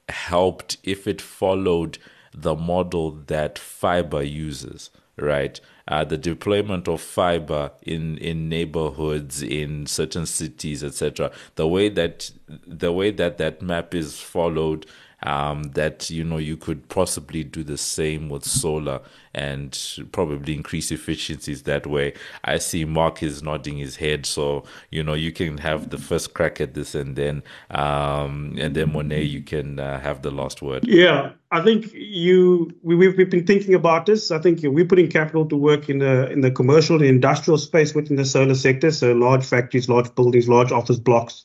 helped 0.09 0.77
if 0.83 1.07
it 1.07 1.21
followed 1.21 1.97
the 2.33 2.55
model 2.55 3.11
that 3.27 3.59
fiber 3.59 4.23
uses, 4.23 4.89
right? 5.17 5.59
Uh, 5.87 6.03
the 6.05 6.17
deployment 6.17 6.87
of 6.87 7.01
fiber 7.01 7.71
in, 7.81 8.17
in 8.19 8.47
neighborhoods, 8.47 9.41
in 9.41 9.85
certain 9.85 10.25
cities, 10.25 10.83
etc. 10.83 11.31
The 11.55 11.67
way 11.67 11.89
that 11.89 12.31
the 12.65 12.93
way 12.93 13.11
that 13.11 13.37
that 13.37 13.61
map 13.61 13.93
is 13.93 14.19
followed 14.19 14.85
um, 15.23 15.63
that 15.73 16.09
you 16.09 16.23
know 16.23 16.37
you 16.37 16.57
could 16.57 16.87
possibly 16.89 17.43
do 17.43 17.63
the 17.63 17.77
same 17.77 18.29
with 18.29 18.43
solar 18.43 19.01
and 19.33 19.79
probably 20.11 20.53
increase 20.53 20.91
efficiencies 20.91 21.63
that 21.63 21.87
way. 21.87 22.13
I 22.43 22.57
see 22.57 22.85
Mark 22.85 23.23
is 23.23 23.41
nodding 23.41 23.77
his 23.77 23.95
head, 23.97 24.25
so 24.25 24.63
you 24.89 25.03
know 25.03 25.13
you 25.13 25.31
can 25.31 25.57
have 25.59 25.89
the 25.89 25.97
first 25.97 26.33
crack 26.33 26.59
at 26.59 26.73
this, 26.73 26.95
and 26.95 27.15
then 27.15 27.43
um, 27.69 28.55
and 28.59 28.75
then 28.75 28.91
Morné, 28.91 29.27
you 29.27 29.41
can 29.41 29.79
uh, 29.79 29.99
have 29.99 30.21
the 30.21 30.31
last 30.31 30.61
word. 30.61 30.85
Yeah, 30.87 31.31
I 31.51 31.61
think 31.61 31.93
you 31.93 32.71
we, 32.81 32.95
we've, 32.95 33.17
we've 33.17 33.29
been 33.29 33.45
thinking 33.45 33.73
about 33.73 34.05
this. 34.05 34.31
I 34.31 34.39
think 34.39 34.59
we're 34.63 34.85
putting 34.85 35.09
capital 35.09 35.45
to 35.47 35.55
work 35.55 35.89
in 35.89 35.99
the 35.99 36.29
in 36.31 36.41
the 36.41 36.51
commercial 36.51 36.97
and 36.97 37.05
industrial 37.05 37.57
space 37.57 37.93
within 37.93 38.17
the 38.17 38.25
solar 38.25 38.55
sector. 38.55 38.91
So 38.91 39.13
large 39.13 39.45
factories, 39.45 39.87
large 39.87 40.13
buildings, 40.15 40.49
large 40.49 40.71
office 40.71 40.99
blocks. 40.99 41.43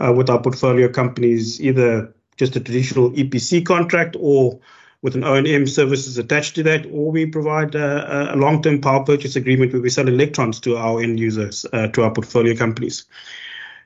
Uh, 0.00 0.12
with 0.12 0.30
our 0.30 0.40
portfolio 0.40 0.88
companies, 0.88 1.60
either 1.60 2.14
just 2.38 2.56
a 2.56 2.60
traditional 2.60 3.10
EPC 3.10 3.66
contract 3.66 4.16
or 4.18 4.60
with 5.02 5.14
an 5.14 5.24
O&M 5.24 5.66
services 5.66 6.18
attached 6.18 6.54
to 6.56 6.62
that, 6.64 6.86
or 6.86 7.12
we 7.12 7.26
provide 7.26 7.74
a, 7.74 8.34
a 8.34 8.36
long-term 8.36 8.80
power 8.80 9.04
purchase 9.04 9.36
agreement 9.36 9.72
where 9.72 9.82
we 9.82 9.90
sell 9.90 10.08
electrons 10.08 10.58
to 10.60 10.76
our 10.76 11.00
end 11.00 11.20
users, 11.20 11.64
uh, 11.72 11.86
to 11.88 12.02
our 12.02 12.10
portfolio 12.10 12.56
companies. 12.56 13.04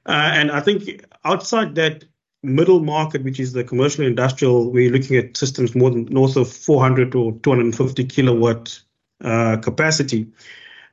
Uh, 0.07 0.31
and 0.33 0.51
I 0.51 0.61
think 0.61 1.05
outside 1.25 1.75
that 1.75 2.05
middle 2.43 2.81
market, 2.81 3.25
which 3.25 3.39
is 3.39 3.53
the 3.53 3.63
commercial 3.63 4.07
industrial, 4.07 4.71
we're 4.71 4.91
looking 4.91 5.17
at 5.17 5.37
systems 5.37 5.75
more 5.75 5.91
than 5.91 6.07
north 6.07 6.37
of 6.37 6.51
400 6.51 7.15
or 7.15 7.33
250 7.33 8.05
kilowatt 8.05 8.81
uh, 9.23 9.59
capacity. 9.59 10.29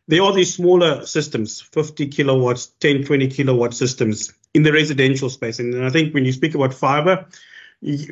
There 0.08 0.22
are 0.22 0.34
these 0.34 0.54
smaller 0.54 1.06
systems, 1.06 1.62
50 1.62 2.08
kilowatts, 2.08 2.68
10, 2.80 3.06
20 3.06 3.28
kilowatt 3.30 3.74
systems 3.74 4.34
in 4.54 4.64
the 4.64 4.74
residential 4.74 5.30
space. 5.30 5.60
And 5.60 5.86
I 5.86 5.90
think 5.90 6.14
when 6.14 6.26
you 6.26 6.32
speak 6.32 6.56
about 6.56 6.74
fiber, 6.74 7.26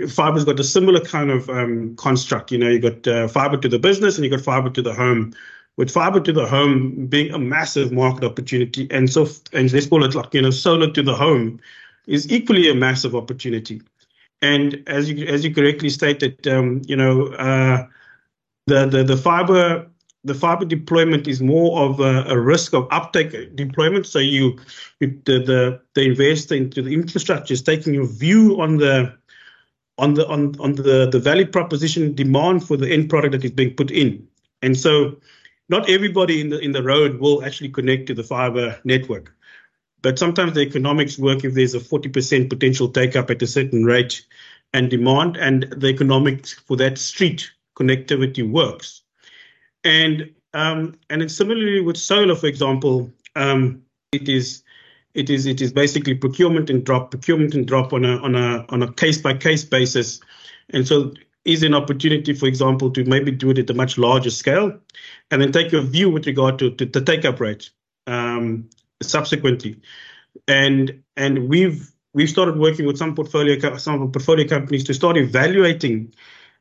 fiber's 0.10 0.46
got 0.46 0.60
a 0.60 0.64
similar 0.64 1.02
kind 1.02 1.32
of 1.32 1.50
um, 1.50 1.96
construct. 1.96 2.52
You 2.52 2.58
know, 2.58 2.70
you 2.70 2.80
got 2.80 3.08
uh, 3.08 3.28
fiber 3.28 3.58
to 3.58 3.68
the 3.68 3.80
business 3.80 4.18
and 4.18 4.26
you 4.26 4.32
got 4.32 4.42
fiber 4.42 4.70
to 4.70 4.82
the 4.82 4.94
home. 4.94 5.34
With 5.78 5.92
fiber 5.92 6.20
to 6.20 6.34
the 6.34 6.48
home 6.48 7.06
being 7.06 7.32
a 7.32 7.38
massive 7.38 7.92
market 7.92 8.24
opportunity, 8.24 8.88
and 8.90 9.12
so 9.12 9.28
and 9.54 9.72
let's 9.72 9.86
call 9.86 10.04
it 10.04 10.16
like 10.16 10.34
you 10.34 10.42
know, 10.42 10.50
solar 10.50 10.92
to 10.92 11.04
the 11.04 11.14
home 11.14 11.60
is 12.08 12.32
equally 12.32 12.68
a 12.68 12.74
massive 12.74 13.16
opportunity. 13.16 13.84
And 14.42 14.82
as 14.88 15.08
you 15.08 15.28
as 15.28 15.46
you 15.46 15.54
correctly 15.54 15.92
stated, 15.92 16.48
um, 16.48 16.82
you 16.88 16.96
know, 16.96 17.28
uh, 17.34 17.86
the, 18.66 18.88
the 18.88 19.04
the 19.04 19.18
fiber 19.18 19.88
the 20.28 20.36
fiber 20.36 20.66
deployment 20.66 21.28
is 21.28 21.42
more 21.42 21.80
of 21.80 22.00
a, 22.00 22.24
a 22.28 22.40
risk 22.40 22.74
of 22.74 22.88
uptake 22.92 23.56
deployment. 23.56 24.06
So 24.06 24.20
you, 24.20 24.58
you 25.00 25.20
the, 25.26 25.40
the 25.40 25.82
the 25.96 26.02
investor 26.04 26.56
into 26.56 26.82
the 26.82 26.94
infrastructure 26.94 27.54
is 27.54 27.62
taking 27.62 27.98
a 27.98 28.06
view 28.06 28.62
on 28.62 28.78
the 28.78 29.18
on 29.98 30.14
the 30.14 30.28
on 30.28 30.56
on 30.60 30.74
the 30.74 31.10
the 31.12 31.20
value 31.20 31.48
proposition 31.48 32.14
demand 32.14 32.68
for 32.68 32.78
the 32.78 32.92
end 32.92 33.10
product 33.10 33.32
that 33.32 33.46
is 33.46 33.52
being 33.52 33.74
put 33.74 33.90
in. 33.90 34.28
And 34.62 34.78
so 34.78 35.18
not 35.70 35.90
everybody 35.90 36.42
in 36.42 36.50
the 36.50 36.60
in 36.60 36.74
the 36.74 36.84
road 36.84 37.20
will 37.20 37.44
actually 37.44 37.70
connect 37.70 38.08
to 38.08 38.14
the 38.14 38.24
fiber 38.24 38.80
network. 38.84 39.34
But 40.02 40.20
sometimes 40.20 40.54
the 40.54 40.62
economics 40.62 41.18
work 41.18 41.44
if 41.44 41.54
there's 41.54 41.74
a 41.74 41.80
40% 41.80 42.50
potential 42.50 42.88
take 42.90 43.16
up 43.16 43.32
at 43.32 43.42
a 43.42 43.48
certain 43.48 43.84
rate 43.84 44.26
and 44.74 44.90
demand, 44.90 45.38
and 45.38 45.64
the 45.76 45.88
economics 45.88 46.54
for 46.54 46.78
that 46.78 46.98
street 46.98 47.50
connectivity 47.76 48.48
works. 48.48 49.02
And 49.88 50.30
um, 50.54 50.96
and 51.10 51.32
similarly 51.32 51.80
with 51.80 51.96
solar, 51.96 52.36
for 52.36 52.48
example, 52.48 53.10
um, 53.38 53.82
it 54.12 54.28
is 54.28 54.64
it 55.14 55.30
is 55.30 55.46
it 55.46 55.62
is 55.62 55.72
basically 55.72 56.14
procurement 56.14 56.70
and 56.70 56.86
drop, 56.86 57.10
procurement 57.12 57.54
and 57.54 57.66
drop 57.66 57.94
on 57.94 58.04
a 58.04 58.18
on 58.18 58.36
a 58.36 58.66
on 58.68 58.84
a 58.84 58.92
case 58.92 59.18
by 59.18 59.34
case 59.34 59.64
basis, 59.64 60.20
and 60.72 60.86
so 60.86 61.14
is 61.46 61.64
an 61.64 61.74
opportunity, 61.74 62.34
for 62.34 62.48
example, 62.48 62.92
to 62.92 63.06
maybe 63.06 63.32
do 63.32 63.50
it 63.52 63.60
at 63.60 63.70
a 63.70 63.74
much 63.74 63.98
larger 63.98 64.30
scale, 64.30 64.78
and 65.32 65.42
then 65.42 65.54
take 65.54 65.72
a 65.72 65.82
view 65.82 66.10
with 66.10 66.28
regard 66.28 66.60
to, 66.60 66.72
to 66.72 66.86
the 66.86 67.00
take 67.00 67.24
up 67.24 67.40
rate 67.40 67.70
um, 68.08 68.70
subsequently, 69.02 69.80
and 70.50 71.02
and 71.16 71.48
we've 71.48 71.94
we've 72.14 72.30
started 72.30 72.58
working 72.58 72.86
with 72.86 72.98
some 72.98 73.16
portfolio 73.16 73.78
some 73.78 74.12
portfolio 74.12 74.46
companies 74.46 74.84
to 74.84 74.94
start 74.94 75.16
evaluating 75.16 76.14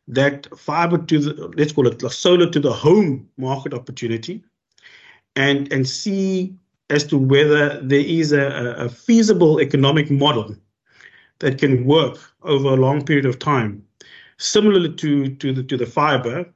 that 0.08 0.46
fiber 0.58 0.98
to 0.98 1.18
the 1.18 1.48
let's 1.56 1.72
call 1.72 1.86
it 1.86 2.00
solar 2.12 2.48
to 2.50 2.60
the 2.60 2.72
home 2.72 3.28
market 3.36 3.74
opportunity, 3.74 4.42
and 5.34 5.72
and 5.72 5.88
see 5.88 6.54
as 6.90 7.04
to 7.04 7.18
whether 7.18 7.80
there 7.80 8.00
is 8.00 8.32
a, 8.32 8.74
a 8.78 8.88
feasible 8.88 9.60
economic 9.60 10.10
model 10.10 10.54
that 11.40 11.58
can 11.58 11.84
work 11.84 12.18
over 12.42 12.68
a 12.68 12.76
long 12.76 13.04
period 13.04 13.26
of 13.26 13.38
time, 13.38 13.82
similar 14.38 14.88
to 14.88 15.34
to 15.36 15.52
the 15.52 15.62
to 15.64 15.76
the 15.76 15.86
fiber, 15.86 16.46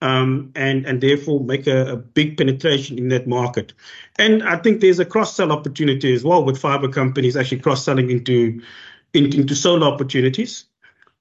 um, 0.00 0.52
and 0.54 0.86
and 0.86 1.00
therefore 1.00 1.40
make 1.40 1.66
a, 1.66 1.92
a, 1.92 1.96
big 1.96 2.36
penetration 2.36 2.98
in 2.98 3.08
that 3.08 3.26
market. 3.26 3.72
And 4.18 4.42
I 4.42 4.56
think 4.56 4.80
there's 4.80 5.00
a 5.00 5.04
cross 5.04 5.34
sell 5.34 5.50
opportunity 5.50 6.12
as 6.12 6.24
well 6.24 6.44
with 6.44 6.58
fiber 6.58 6.88
companies 6.88 7.36
actually 7.36 7.60
cross 7.60 7.84
selling 7.84 8.10
into, 8.10 8.60
into 9.14 9.38
into 9.38 9.54
solar 9.54 9.86
opportunities. 9.86 10.66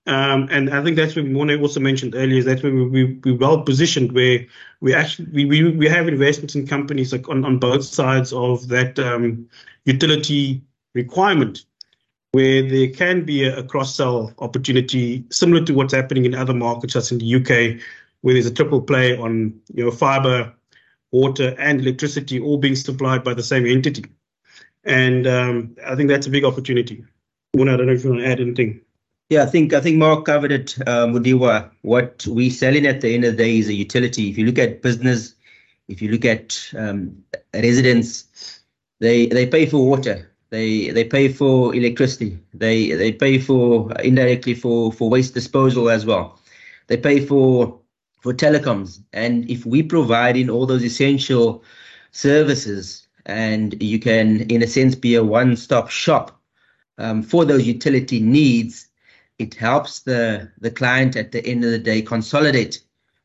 Um, 0.05 0.49
and 0.51 0.69
I 0.69 0.83
think 0.83 0.97
that's 0.97 1.15
what 1.15 1.25
Morné 1.25 1.61
also 1.61 1.79
mentioned 1.79 2.13
earlier 2.13 2.39
is 2.39 2.45
that 2.45 2.61
we, 2.61 2.71
we, 2.71 3.21
we're 3.23 3.37
well 3.37 3.61
positioned 3.61 4.11
where 4.11 4.45
we 4.81 4.93
actually 4.93 5.31
we, 5.31 5.45
we, 5.45 5.69
we 5.71 5.87
have 5.87 6.09
investments 6.09 6.55
in 6.55 6.67
companies 6.67 7.13
like 7.13 7.29
on, 7.29 7.45
on 7.45 7.57
both 7.57 7.85
sides 7.85 8.33
of 8.33 8.67
that 8.67 8.99
um, 8.99 9.47
utility 9.85 10.61
requirement 10.93 11.65
where 12.33 12.67
there 12.67 12.89
can 12.89 13.23
be 13.23 13.45
a, 13.45 13.59
a 13.59 13.63
cross 13.63 13.95
sell 13.95 14.33
opportunity 14.39 15.23
similar 15.29 15.63
to 15.63 15.73
what's 15.73 15.93
happening 15.93 16.25
in 16.25 16.35
other 16.35 16.53
markets, 16.53 16.93
such 16.93 17.03
as 17.03 17.11
in 17.13 17.19
the 17.19 17.35
UK, 17.35 17.81
where 18.21 18.33
there's 18.33 18.47
a 18.47 18.53
triple 18.53 18.81
play 18.81 19.15
on 19.17 19.57
you 19.73 19.85
know 19.85 19.91
fiber, 19.91 20.51
water, 21.11 21.55
and 21.57 21.79
electricity 21.79 22.39
all 22.41 22.57
being 22.57 22.75
supplied 22.75 23.23
by 23.23 23.33
the 23.33 23.43
same 23.43 23.65
entity. 23.65 24.05
And 24.83 25.27
um, 25.27 25.77
I 25.85 25.95
think 25.95 26.09
that's 26.09 26.27
a 26.27 26.31
big 26.31 26.43
opportunity. 26.43 27.05
Morné, 27.55 27.73
I 27.73 27.77
don't 27.77 27.85
know 27.85 27.93
if 27.93 28.03
you 28.03 28.09
want 28.09 28.21
to 28.23 28.27
add 28.27 28.41
anything. 28.41 28.81
Yeah, 29.33 29.41
I 29.41 29.47
think 29.47 29.73
I 29.73 29.79
think 29.81 29.97
Mark 29.97 30.25
covered 30.25 30.51
it, 30.51 30.77
uh. 30.87 31.07
What 31.81 32.27
we 32.27 32.51
selling 32.51 32.85
at 32.85 33.01
the 33.01 33.15
end 33.15 33.25
of 33.25 33.35
the 33.35 33.43
day 33.43 33.57
is 33.57 33.67
a 33.67 33.73
utility. 33.73 34.29
If 34.29 34.37
you 34.37 34.45
look 34.45 34.59
at 34.59 34.83
business, 34.83 35.33
if 35.87 36.03
you 36.03 36.11
look 36.11 36.23
at 36.23 36.69
um, 36.77 37.17
residents, 37.51 38.59
they 38.99 39.25
they 39.25 39.47
pay 39.47 39.65
for 39.65 39.89
water, 39.89 40.29
they 40.51 40.91
they 40.91 41.03
pay 41.03 41.29
for 41.29 41.73
electricity, 41.73 42.37
they 42.53 42.91
they 42.91 43.11
pay 43.11 43.39
for 43.39 43.91
indirectly 44.03 44.53
for 44.53 44.91
for 44.93 45.09
waste 45.09 45.33
disposal 45.33 45.89
as 45.89 46.05
well. 46.05 46.39
They 46.85 46.97
pay 46.97 47.19
for 47.25 47.79
for 48.21 48.33
telecoms, 48.35 49.01
and 49.13 49.49
if 49.49 49.65
we 49.65 49.81
provide 49.81 50.37
in 50.37 50.47
all 50.51 50.67
those 50.67 50.83
essential 50.83 51.63
services, 52.11 53.07
and 53.25 53.81
you 53.81 53.97
can 53.97 54.41
in 54.51 54.61
a 54.61 54.67
sense 54.67 54.93
be 54.93 55.15
a 55.15 55.23
one-stop 55.23 55.89
shop 55.89 56.39
um, 56.99 57.23
for 57.23 57.45
those 57.45 57.65
utility 57.65 58.19
needs 58.19 58.89
it 59.39 59.53
helps 59.55 60.01
the 60.01 60.51
the 60.59 60.71
client 60.71 61.15
at 61.15 61.31
the 61.31 61.45
end 61.45 61.63
of 61.63 61.71
the 61.71 61.79
day 61.79 62.01
consolidate 62.01 62.81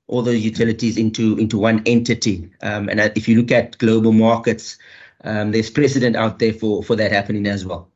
all 0.07 0.23
those 0.23 0.45
utilities 0.45 0.97
into 0.97 1.37
into 1.39 1.59
one 1.59 1.83
entity. 1.87 2.51
Um, 2.63 2.89
and 2.89 3.01
if 3.15 3.29
you 3.29 3.41
look 3.41 3.53
at 3.53 3.79
global 3.79 4.13
markets, 4.13 4.79
um, 5.25 5.53
there's 5.53 5.71
precedent 5.71 6.17
out 6.17 6.39
there 6.39 6.53
for 6.53 6.83
for 6.83 6.97
that 6.97 7.13
happening 7.13 7.47
as 7.47 7.65
well. 7.65 7.89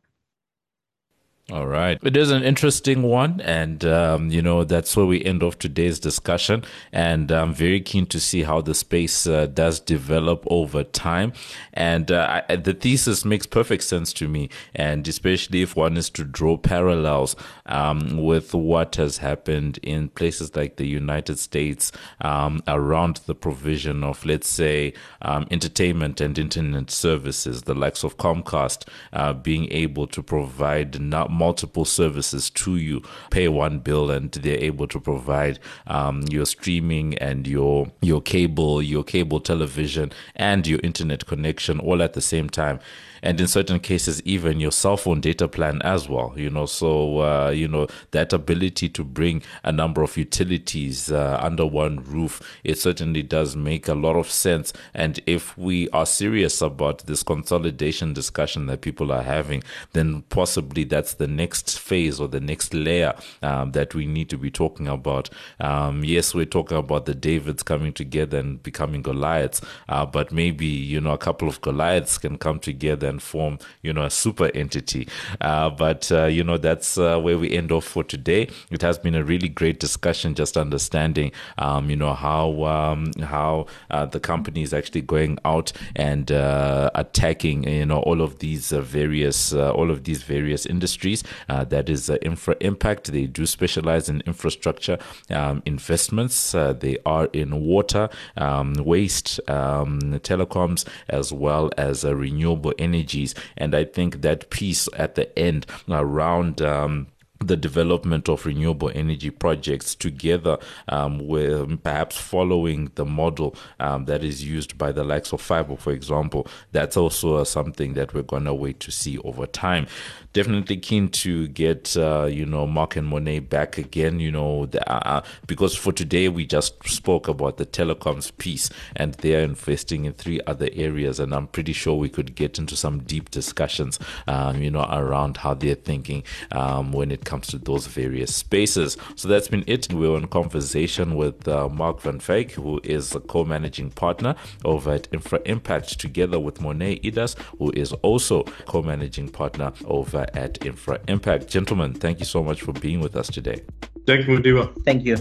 All 1.51 1.67
right. 1.67 1.99
It 2.05 2.17
is 2.17 2.31
an 2.31 2.45
interesting 2.45 3.03
one. 3.03 3.41
And, 3.41 3.85
um, 3.85 4.31
you 4.31 4.41
know, 4.41 4.63
that's 4.63 4.97
where 4.97 5.05
we 5.05 5.25
end 5.25 5.43
off 5.43 5.59
today's 5.59 5.99
discussion. 5.99 6.63
And 6.93 7.33
I'm 7.33 7.53
very 7.53 7.81
keen 7.81 8.07
to 8.07 8.21
see 8.21 8.45
how 8.45 8.61
the 8.61 8.77
space 8.77 9.27
uh, 9.27 9.47
does 9.47 9.81
develop 9.81 10.45
over 10.47 10.85
time. 10.85 11.33
And 11.75 12.13
uh, 12.13 12.43
I, 12.49 12.55
the 12.55 12.73
thesis 12.73 13.25
makes 13.25 13.45
perfect 13.45 13.83
sense 13.83 14.13
to 14.15 14.29
me. 14.29 14.51
And 14.73 15.07
especially 15.09 15.63
if 15.63 15.75
one 15.75 15.97
is 15.97 16.11
to 16.11 16.23
draw 16.23 16.57
parallels 16.57 17.35
um, 17.67 18.23
with 18.23 18.55
what 18.55 18.95
has 18.95 19.19
happened 19.19 19.81
in 19.83 20.11
places 20.11 20.55
like 20.55 20.77
the 20.77 20.87
United 20.87 21.41
States 21.41 21.91
um, 22.21 22.63
around 22.69 23.17
the 23.27 23.35
provision 23.35 24.05
of, 24.05 24.25
let's 24.25 24.49
say, 24.49 24.95
um, 25.23 25.49
entertainment 25.51 26.21
and 26.21 26.38
internet 26.38 26.93
services, 26.93 27.63
the 27.63 27.75
likes 27.75 28.05
of 28.05 28.17
Comcast 28.17 28.87
uh, 29.13 29.33
being 29.33 29.71
able 29.73 30.07
to 30.07 30.23
provide 30.23 31.01
not 31.01 31.32
multiple 31.33 31.85
services 31.85 32.51
to 32.51 32.77
you. 32.77 33.03
Pay 33.31 33.49
one 33.49 33.79
bill 33.79 34.11
and 34.11 34.31
they're 34.33 34.59
able 34.59 34.87
to 34.89 35.01
provide 35.01 35.59
um, 35.87 36.23
your 36.31 36.47
streaming 36.47 37.17
and 37.19 37.47
your 37.47 37.91
your 38.01 38.21
cable, 38.21 38.83
your 38.83 39.05
cable 39.05 39.41
television, 39.41 40.13
and 40.37 40.67
your 40.67 40.81
internet 40.83 41.27
connection 41.27 41.81
all 41.81 42.03
at 42.03 42.13
the 42.13 42.21
same 42.21 42.49
time 42.49 42.79
and 43.23 43.40
in 43.40 43.46
certain 43.46 43.79
cases 43.79 44.20
even 44.23 44.60
your 44.60 44.73
cell 44.73 44.96
phone 44.96 45.20
data 45.20 45.46
plan 45.48 45.81
as 45.83 46.08
well 46.08 46.33
you 46.37 46.50
know. 46.50 46.66
So 46.66 47.20
uh, 47.20 47.50
you 47.50 47.68
know 47.68 47.87
that 48.10 48.33
ability 48.33 48.88
to 48.90 49.04
bring 49.04 49.42
a 49.64 49.73
number 49.73 50.02
of 50.02 50.16
utilities 50.16 51.10
uh, 51.10 51.38
under 51.40 51.64
one 51.66 52.02
roof 52.04 52.42
it 52.64 52.79
certainly 52.79 53.23
does 53.23 53.56
make 53.56 53.88
a 53.88 53.94
lot 53.94 54.16
of 54.16 54.31
sense. 54.31 54.73
And 54.94 55.20
if 55.27 55.56
we 55.56 55.88
are 55.90 56.06
serious 56.06 56.60
about 56.60 57.06
this 57.06 57.23
consolidation 57.23 58.12
discussion 58.12 58.66
that 58.66 58.81
people 58.81 59.12
are 59.12 59.23
having 59.23 59.62
then 59.92 60.23
possibly 60.23 60.85
that's 60.85 61.14
the 61.14 61.29
next 61.29 61.79
phase 61.79 62.20
or 62.20 62.29
the 62.29 62.40
next 62.40 62.75
layer 62.75 63.14
um, 63.42 63.73
that 63.73 63.94
we 63.94 64.06
need 64.06 64.29
to 64.31 64.38
be 64.38 64.50
talking 64.50 64.88
about. 64.88 65.31
Um, 65.60 66.04
yes 66.04 66.35
we're 66.35 66.44
talking 66.46 66.79
about 66.79 67.06
the 67.06 67.14
davids 67.14 67.62
coming 67.62 67.92
together 67.92 68.38
and 68.38 68.62
becoming 68.62 69.02
goliaths 69.02 69.60
uh, 69.88 70.04
but 70.06 70.33
maybe 70.33 70.66
you 70.66 71.00
know 71.00 71.12
a 71.12 71.18
couple 71.18 71.48
of 71.48 71.60
goliaths 71.60 72.18
can 72.18 72.38
come 72.38 72.58
together 72.58 73.12
and 73.13 73.23
form, 73.23 73.58
you 73.83 73.92
know, 73.92 74.04
a 74.04 74.10
super 74.10 74.50
entity. 74.54 75.06
Uh, 75.40 75.71
but, 75.71 76.10
uh, 76.10 76.25
you 76.25 76.42
know, 76.42 76.58
that's 76.58 76.98
uh, 76.98 77.19
where 77.21 77.38
we 77.38 77.52
end 77.52 77.71
off 77.71 77.85
for 77.85 78.02
today. 78.02 78.48
It 78.71 78.83
has 78.83 78.98
been 78.98 79.15
a 79.15 79.23
really 79.23 79.48
great 79.48 79.79
discussion, 79.79 80.35
just 80.35 80.56
understanding, 80.56 81.31
um, 81.58 81.90
you 81.90 81.96
know, 81.96 82.15
how, 82.15 82.65
um, 82.65 83.13
how 83.23 83.67
uh, 83.90 84.06
the 84.06 84.19
company 84.19 84.63
is 84.63 84.73
actually 84.75 85.02
going 85.02 85.38
out 85.44 85.73
and 85.94 86.33
uh, 86.33 86.90
attacking, 86.94 87.69
you 87.69 87.87
know, 87.87 88.00
all 88.00 88.21
of 88.21 88.40
these 88.40 88.73
various, 88.73 89.52
all 89.52 89.90
of 89.90 90.04
these 90.04 90.23
various 90.23 90.67
industries. 90.67 91.23
that 91.48 91.88
is 91.88 92.10
infra 92.23 92.56
impact. 92.60 93.13
They 93.13 93.27
do 93.27 93.46
specialize 93.46 94.08
in 94.08 94.23
infrastructure 94.27 94.98
um, 95.31 95.63
investments. 95.67 96.52
they 96.52 96.96
are 97.04 97.27
in 97.33 97.50
water, 97.60 98.08
um, 98.37 98.75
waste, 98.75 99.38
um, 99.48 100.00
telecoms, 100.21 100.87
as 101.08 101.33
well 101.33 101.71
as 101.77 102.04
renewable 102.04 102.73
energy 102.79 103.02
energies. 103.03 103.35
And 103.57 103.75
I 103.75 103.85
think 103.85 104.23
that 104.23 104.50
piece 104.50 104.88
at 104.96 105.15
the 105.15 105.37
end 105.38 105.67
around. 105.88 106.63
Um, 106.63 107.09
the 107.44 107.57
development 107.57 108.29
of 108.29 108.46
renewable 108.46 108.92
energy 108.94 109.29
projects 109.29 109.96
together 109.96 110.59
um, 110.87 111.27
with 111.27 111.83
perhaps 111.83 112.17
following 112.17 112.92
the 112.94 113.05
model 113.05 113.57
um, 113.81 114.05
that 114.05 114.23
is 114.23 114.44
used 114.44 114.79
by 114.79 114.92
the 114.92 115.03
likes 115.03 115.33
of 115.33 115.40
fiber, 115.40 115.75
for 115.75 115.92
example. 115.92 116.46
That's 116.71 116.96
also 116.96 117.38
uh, 117.38 117.44
something 117.44 117.94
that 117.94 118.15
we're 118.15 118.23
going 118.23 118.44
to 118.44 118.55
wait 118.55 118.79
to 118.79 118.92
see 118.92 119.19
over 119.19 119.46
time. 119.46 119.88
Definitely 120.33 120.79
keen 120.79 121.11
to 121.11 121.47
get, 121.49 121.95
uh, 121.95 122.25
you 122.25 122.47
know, 122.47 122.67
Mark 122.67 122.97
and 122.97 123.13
Morné 123.13 123.47
back 123.47 123.77
again, 123.77 124.19
you 124.19 124.33
know, 124.33 124.65
the, 124.65 124.81
uh, 124.91 125.19
uh, 125.19 125.23
because 125.47 125.75
for 125.77 125.93
today 125.93 126.31
we 126.31 126.47
just 126.47 126.83
spoke 126.89 127.29
about 127.29 127.59
the 127.59 127.67
telecoms 127.67 128.35
piece 128.39 128.71
and 128.97 129.13
they're 129.17 129.43
investing 129.43 130.07
in 130.07 130.15
three 130.15 130.41
other 130.47 130.71
areas. 130.73 131.21
And 131.21 131.35
I'm 131.35 131.49
pretty 131.49 131.75
sure 131.75 131.97
we 131.97 132.09
could 132.09 132.35
get 132.35 132.59
into 132.59 132.77
some 132.77 133.01
deep 133.01 133.31
discussions, 133.31 133.99
um, 134.27 134.63
you 134.63 134.71
know, 134.71 134.89
around 134.91 135.37
how 135.37 135.53
they're 135.53 135.75
thinking 135.75 136.23
um, 136.53 136.93
when 136.93 137.11
it 137.11 137.27
comes 137.27 137.49
to 137.49 137.59
those 137.59 137.87
various 137.87 138.35
spaces. 138.35 138.97
So 139.17 139.29
that's 139.29 139.49
been 139.49 139.65
it. 139.67 139.93
We're 139.93 140.17
in 140.17 140.29
conversation 140.29 141.15
with 141.15 141.47
uh, 141.47 141.69
Mark 141.69 142.01
van 142.01 142.21
Wyk, 142.21 142.53
who 142.53 142.81
is 142.85 143.15
a 143.15 143.21
co-managing 143.21 143.91
partner 143.91 144.35
over 144.65 144.93
at 144.93 145.09
Infra 145.13 145.41
Impact, 145.45 146.01
together 146.01 146.41
with 146.41 146.61
Morné 146.61 147.03
Edas, 147.03 147.39
who 147.59 147.71
is 147.73 147.93
also 148.01 148.45
co-managing 148.65 149.29
partner 149.29 149.75
over 149.85 150.21
at 150.35 150.64
Infra 150.64 151.00
Impact. 151.08 151.48
Gentlemen, 151.48 151.94
thank 151.94 152.18
you 152.18 152.25
so 152.25 152.42
much 152.42 152.62
for 152.62 152.73
being 152.73 153.00
with 153.00 153.16
us 153.16 153.29
today. 153.29 153.62
Thank 154.06 154.27
you, 154.27 154.38
Mudiwa. 154.38 154.85
Thank 154.85 155.04
you. 155.04 155.16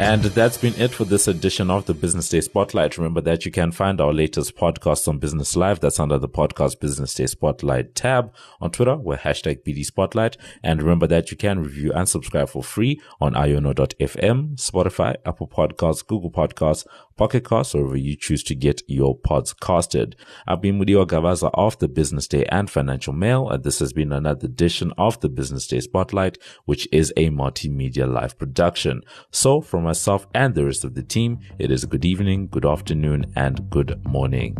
And 0.00 0.22
that's 0.22 0.56
been 0.56 0.74
it 0.80 0.92
for 0.92 1.04
this 1.04 1.26
edition 1.26 1.72
of 1.72 1.86
the 1.86 1.92
Business 1.92 2.28
Day 2.28 2.40
Spotlight. 2.40 2.96
Remember 2.96 3.20
that 3.22 3.44
you 3.44 3.50
can 3.50 3.72
find 3.72 4.00
our 4.00 4.12
latest 4.12 4.56
podcast 4.56 5.08
on 5.08 5.18
Business 5.18 5.56
Live. 5.56 5.80
That's 5.80 5.98
under 5.98 6.18
the 6.18 6.28
podcast 6.28 6.78
Business 6.78 7.14
Day 7.14 7.26
Spotlight 7.26 7.96
tab 7.96 8.32
on 8.60 8.70
Twitter. 8.70 8.94
We're 8.94 9.16
hashtag 9.16 9.64
BD 9.64 9.84
Spotlight. 9.84 10.36
And 10.62 10.80
remember 10.80 11.08
that 11.08 11.32
you 11.32 11.36
can 11.36 11.58
review 11.58 11.92
and 11.92 12.08
subscribe 12.08 12.48
for 12.48 12.62
free 12.62 13.00
on 13.20 13.34
iono.fm, 13.34 14.54
Spotify, 14.54 15.16
Apple 15.26 15.48
Podcasts, 15.48 16.06
Google 16.06 16.30
Podcasts, 16.30 16.86
Pocket 17.18 17.46
Casts, 17.46 17.74
or 17.74 17.82
wherever 17.82 17.96
you 17.98 18.16
choose 18.16 18.42
to 18.44 18.54
get 18.54 18.80
your 18.86 19.16
pods 19.16 19.52
casted. 19.52 20.16
I've 20.46 20.62
been 20.62 20.78
Mudiwa 20.78 21.06
Gavaza 21.06 21.50
of 21.52 21.78
the 21.80 21.88
Business 21.88 22.28
Day 22.28 22.44
and 22.46 22.70
Financial 22.70 23.12
Mail. 23.12 23.50
And 23.50 23.64
this 23.64 23.80
has 23.80 23.92
been 23.92 24.12
another 24.12 24.46
edition 24.46 24.92
of 24.96 25.20
the 25.20 25.28
Business 25.28 25.66
Day 25.66 25.80
Spotlight, 25.80 26.38
which 26.64 26.88
is 26.92 27.12
a 27.16 27.30
multimedia 27.30 28.10
live 28.10 28.38
production. 28.38 29.02
So 29.30 29.60
from 29.60 29.82
myself 29.82 30.26
and 30.32 30.54
the 30.54 30.64
rest 30.64 30.84
of 30.84 30.94
the 30.94 31.02
team, 31.02 31.40
it 31.58 31.70
is 31.70 31.84
good 31.84 32.04
evening, 32.04 32.48
good 32.48 32.64
afternoon, 32.64 33.32
and 33.34 33.68
good 33.68 34.00
morning. 34.06 34.56